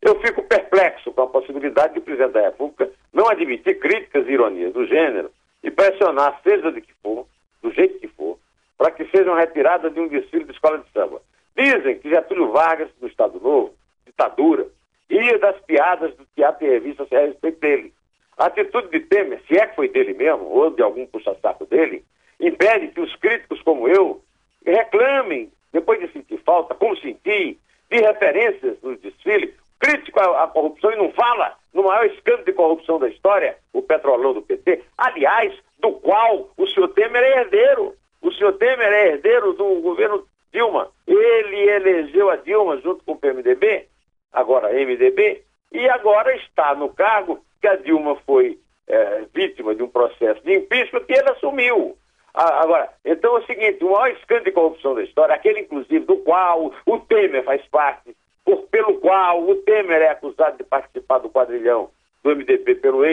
Eu 0.00 0.20
fico 0.20 0.42
perplexo 0.42 1.12
com 1.12 1.22
a 1.22 1.26
possibilidade 1.26 1.94
de 1.94 2.00
o 2.00 2.02
presidente 2.02 2.32
da 2.32 2.42
República 2.42 2.90
não 3.12 3.28
admitir 3.28 3.78
críticas 3.78 4.26
e 4.26 4.32
ironias 4.32 4.72
do 4.72 4.86
gênero 4.86 5.30
e 5.62 5.70
pressionar, 5.70 6.40
seja 6.42 6.70
de 6.70 6.80
que 6.80 6.92
for, 7.02 7.26
do 7.62 7.72
jeito 7.72 7.98
que 7.98 8.08
for, 8.08 8.38
para 8.76 8.90
que 8.90 9.04
sejam 9.06 9.34
retiradas 9.34 9.94
de 9.94 10.00
um 10.00 10.08
desfile 10.08 10.44
de 10.44 10.52
escola 10.52 10.78
de 10.78 10.90
samba. 10.92 11.22
Dizem 11.56 11.98
que 11.98 12.10
Getúlio 12.10 12.50
Vargas, 12.50 12.90
do 13.00 13.06
Estado 13.06 13.40
Novo, 13.40 13.72
ditadura, 14.04 14.66
ria 15.10 15.38
das 15.38 15.60
piadas 15.60 16.14
do 16.16 16.26
teatro 16.34 16.66
e 16.66 16.70
revistas 16.70 17.12
a 17.12 17.20
respeito 17.20 17.60
dele. 17.60 17.92
A 18.36 18.46
atitude 18.46 18.88
de 18.88 19.00
Temer, 19.00 19.40
se 19.46 19.56
é 19.56 19.66
que 19.66 19.76
foi 19.76 19.88
dele 19.88 20.14
mesmo, 20.14 20.44
ou 20.44 20.70
de 20.70 20.82
algum 20.82 21.06
puxa-saco 21.06 21.66
dele, 21.66 22.04
impede 22.40 22.88
que 22.88 23.00
os 23.00 23.14
críticos 23.16 23.60
como 23.62 23.88
eu 23.88 24.20
reclamem, 24.64 25.50
depois 25.72 26.00
de 26.00 26.10
sentir 26.12 26.38
falta, 26.38 26.74
como 26.74 26.96
senti, 26.96 27.58
de 27.90 28.00
referências 28.00 28.76
no 28.82 28.96
desfile, 28.96 29.54
crítico 29.78 30.18
à, 30.20 30.44
à 30.44 30.46
corrupção 30.48 30.90
e 30.92 30.96
não 30.96 31.12
fala 31.12 31.56
no 31.72 31.84
maior 31.84 32.06
escândalo 32.06 32.44
de 32.44 32.52
corrupção 32.52 32.98
da 32.98 33.08
história, 33.08 33.56
o 33.72 33.82
petrolão 33.82 34.32
do 34.32 34.42
PT, 34.42 34.82
aliás, 34.96 35.52
do 35.80 35.92
qual 35.92 36.48
o 36.56 36.66
senhor 36.68 36.88
Temer 36.88 37.22
é 37.22 37.40
herdeiro. 37.40 37.94
O 38.22 38.32
senhor 38.32 38.52
Temer 38.54 38.92
é 38.92 39.08
herdeiro 39.08 39.52
do 39.52 39.80
governo 39.80 40.26
Dilma. 40.52 40.88
Ele 41.06 41.68
elegeu 41.68 42.30
a 42.30 42.36
Dilma 42.36 42.78
junto 42.78 43.04
com 43.04 43.12
o 43.12 43.16
PMDB, 43.16 43.86
agora 44.34 44.72
MDB, 44.72 45.42
e 45.72 45.88
agora 45.88 46.34
está 46.36 46.74
no 46.74 46.88
cargo 46.90 47.42
que 47.60 47.66
a 47.66 47.76
Dilma 47.76 48.16
foi 48.26 48.58
eh, 48.86 49.24
vítima 49.34 49.74
de 49.74 49.82
um 49.82 49.88
processo 49.88 50.42
de 50.42 50.54
impeachment 50.54 51.04
que 51.04 51.12
ele 51.14 51.30
assumiu. 51.30 51.96
Agora, 52.34 52.90
então 53.04 53.36
é 53.36 53.40
o 53.40 53.46
seguinte, 53.46 53.84
o 53.84 53.92
maior 53.92 54.10
escândalo 54.10 54.44
de 54.46 54.50
corrupção 54.52 54.94
da 54.96 55.02
história, 55.04 55.34
aquele 55.34 55.60
inclusive 55.60 56.00
do 56.04 56.16
qual 56.18 56.72
o 56.84 56.98
Temer 57.00 57.44
faz 57.44 57.64
parte, 57.68 58.14
por, 58.44 58.62
pelo 58.64 58.94
qual 58.98 59.40
o 59.48 59.54
Temer 59.62 60.02
é 60.02 60.08
acusado 60.10 60.56
de 60.58 60.64
participar 60.64 61.18
do 61.18 61.30
quadrilhão 61.30 61.90
do 62.24 62.34
MDB 62.34 62.74
pelo 62.74 63.04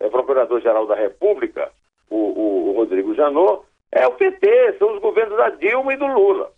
ex-procurador-geral 0.00 0.86
da 0.86 0.94
República, 0.94 1.70
o, 2.08 2.16
o- 2.16 2.70
o 2.70 2.72
Rodrigo 2.76 3.14
Janot, 3.14 3.62
é 3.90 4.06
o 4.06 4.12
PT, 4.12 4.74
são 4.78 4.94
os 4.94 5.00
governos 5.00 5.36
da 5.36 5.50
Dilma 5.50 5.92
e 5.92 5.96
do 5.96 6.06
Lula. 6.06 6.50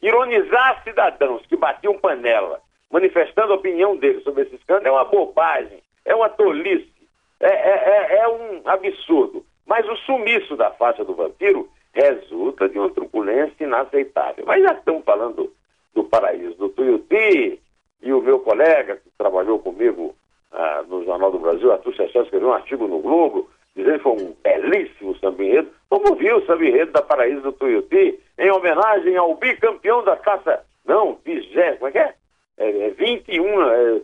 Ironizar 0.00 0.82
cidadãos 0.84 1.44
que 1.46 1.56
batiam 1.56 1.98
panela, 1.98 2.60
manifestando 2.92 3.52
a 3.52 3.56
opinião 3.56 3.96
deles 3.96 4.22
sobre 4.22 4.42
esse 4.42 4.54
escândalo, 4.54 4.86
é 4.86 4.92
uma 4.92 5.04
bobagem, 5.04 5.78
é 6.04 6.14
uma 6.14 6.28
tolice, 6.28 6.92
é, 7.40 7.48
é- 7.48 7.88
é- 7.88 8.18
é 8.18 8.28
um 8.28 8.62
absurdo. 8.66 9.44
Mas 9.66 9.88
o 9.88 9.96
sumiço 9.96 10.56
da 10.56 10.70
faixa 10.72 11.04
do 11.04 11.14
vampiro 11.14 11.68
resulta 11.94 12.68
de 12.68 12.78
uma 12.78 12.90
truculência 12.90 13.64
inaceitável. 13.64 14.44
Mas 14.46 14.62
já 14.62 14.74
estamos 14.74 15.04
falando 15.04 15.52
do 15.94 16.04
paraíso 16.04 16.54
do 16.56 16.68
Tuiuti, 16.68 17.58
e 18.02 18.12
o 18.12 18.20
meu 18.20 18.40
colega, 18.40 18.96
que 18.96 19.10
trabalhou 19.16 19.58
comigo 19.58 20.14
ah, 20.52 20.84
no 20.86 21.04
Jornal 21.04 21.30
do 21.30 21.38
Brasil, 21.38 21.72
Arthur 21.72 21.94
Sessão, 21.94 22.22
escreveu 22.22 22.48
um 22.48 22.52
artigo 22.52 22.86
no 22.86 22.98
Globo, 22.98 23.48
dizendo 23.74 23.96
que 23.96 24.02
foi 24.02 24.12
um 24.12 24.36
belíssimo 24.42 25.16
samba 25.18 25.42
enredo. 25.42 25.70
Vamos 25.88 26.10
ouvir 26.10 26.34
o 26.34 26.44
samba 26.44 26.64
enredo 26.64 26.92
da 26.92 27.00
Paraíso 27.00 27.40
do 27.40 27.52
Tuiuti, 27.52 28.20
em 28.38 28.50
homenagem 28.50 29.16
ao 29.16 29.34
bicampeão 29.36 30.04
da 30.04 30.16
taça. 30.16 30.64
Não, 30.84 31.16
vigésimo, 31.24 31.78
como 31.78 31.88
é 31.88 31.92
que 31.92 31.98
é? 31.98 32.14
É, 32.62 32.86
é 32.86 32.90
21, 32.90 33.62
é, 33.72 34.00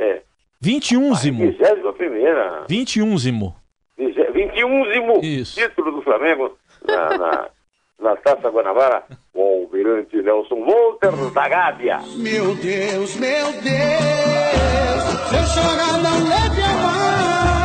é, 0.00 0.22
21zimo. 0.62 1.38
vigésima 1.50 1.92
primeira. 1.92 2.64
21zimo. 2.68 3.54
Vize- 3.96 4.30
21 4.32 5.20
Isso. 5.22 5.60
título 5.60 5.90
do 5.92 6.02
Flamengo 6.02 6.56
na, 6.86 7.18
na, 7.18 7.48
na 8.00 8.16
Taça 8.16 8.48
Guanabara, 8.48 9.02
o 9.34 9.42
almirante 9.66 10.16
Nelson 10.22 10.64
Walter 10.64 11.10
da 11.32 11.48
Gávea. 11.48 11.98
Meu 12.16 12.54
Deus, 12.54 13.16
meu 13.16 13.46
Deus, 13.52 15.04
se 15.28 15.34
eu 15.36 15.46
chorar 15.46 15.98
não 16.02 16.28
leve 16.28 16.62
a 16.62 16.74
mão 16.76 17.57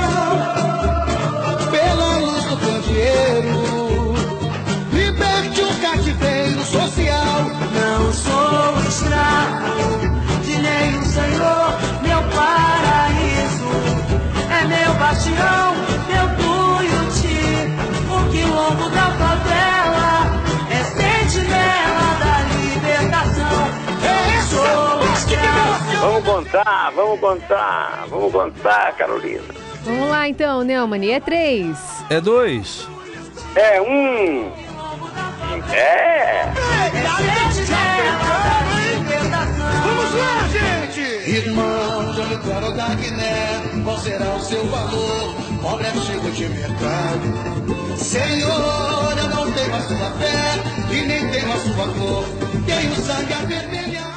bastião, 15.13 15.75
meu 16.07 16.27
tuiuti, 16.37 17.69
o 18.09 18.31
quilombo 18.31 18.89
da 18.89 19.11
favela 19.11 20.25
é 20.71 20.83
sentinela 20.83 22.07
da 22.19 22.35
libertação. 22.57 23.57
Eu 24.01 24.41
sou 24.49 25.13
escravo. 25.13 26.01
Vamos 26.01 26.23
contar, 26.25 26.91
vamos 26.95 27.19
contar, 27.19 28.05
vamos 28.09 28.31
contar, 28.31 28.93
Carolina. 28.93 29.43
Vamos 29.85 30.09
lá 30.09 30.27
então, 30.27 30.63
Neumann. 30.63 31.11
É 31.11 31.19
três. 31.19 31.77
É 32.09 32.19
dois. 32.19 32.87
É 33.55 33.79
um. 33.79 34.51
É. 35.71 36.51
Vamos 39.83 40.15
lá, 40.15 40.47
gente! 40.51 41.13
Irmão, 41.29 42.13
já 42.13 42.25
me 42.25 42.37
quero 42.37 42.71
da 42.73 42.87
Guiné, 42.95 43.22
qual 43.83 43.99
será 43.99 44.35
o 44.35 44.39
seu 44.39 44.65
valor? 44.67 45.35
Pobre 45.61 45.87
chico 46.05 46.31
de 46.31 46.45
pecado. 46.45 47.97
Senhor, 47.97 49.17
eu 49.17 49.29
não 49.29 49.51
tenho 49.51 49.75
a 49.75 49.81
sua 49.81 50.11
fé 50.11 50.63
e 50.91 51.05
nem 51.05 51.29
tenho 51.29 51.51
a 51.51 51.57
sua 51.57 51.87
cor. 51.93 52.25
Tenho 52.65 52.95
sangue 52.95 53.33
a 53.33 53.45
vermelho. 53.45 54.12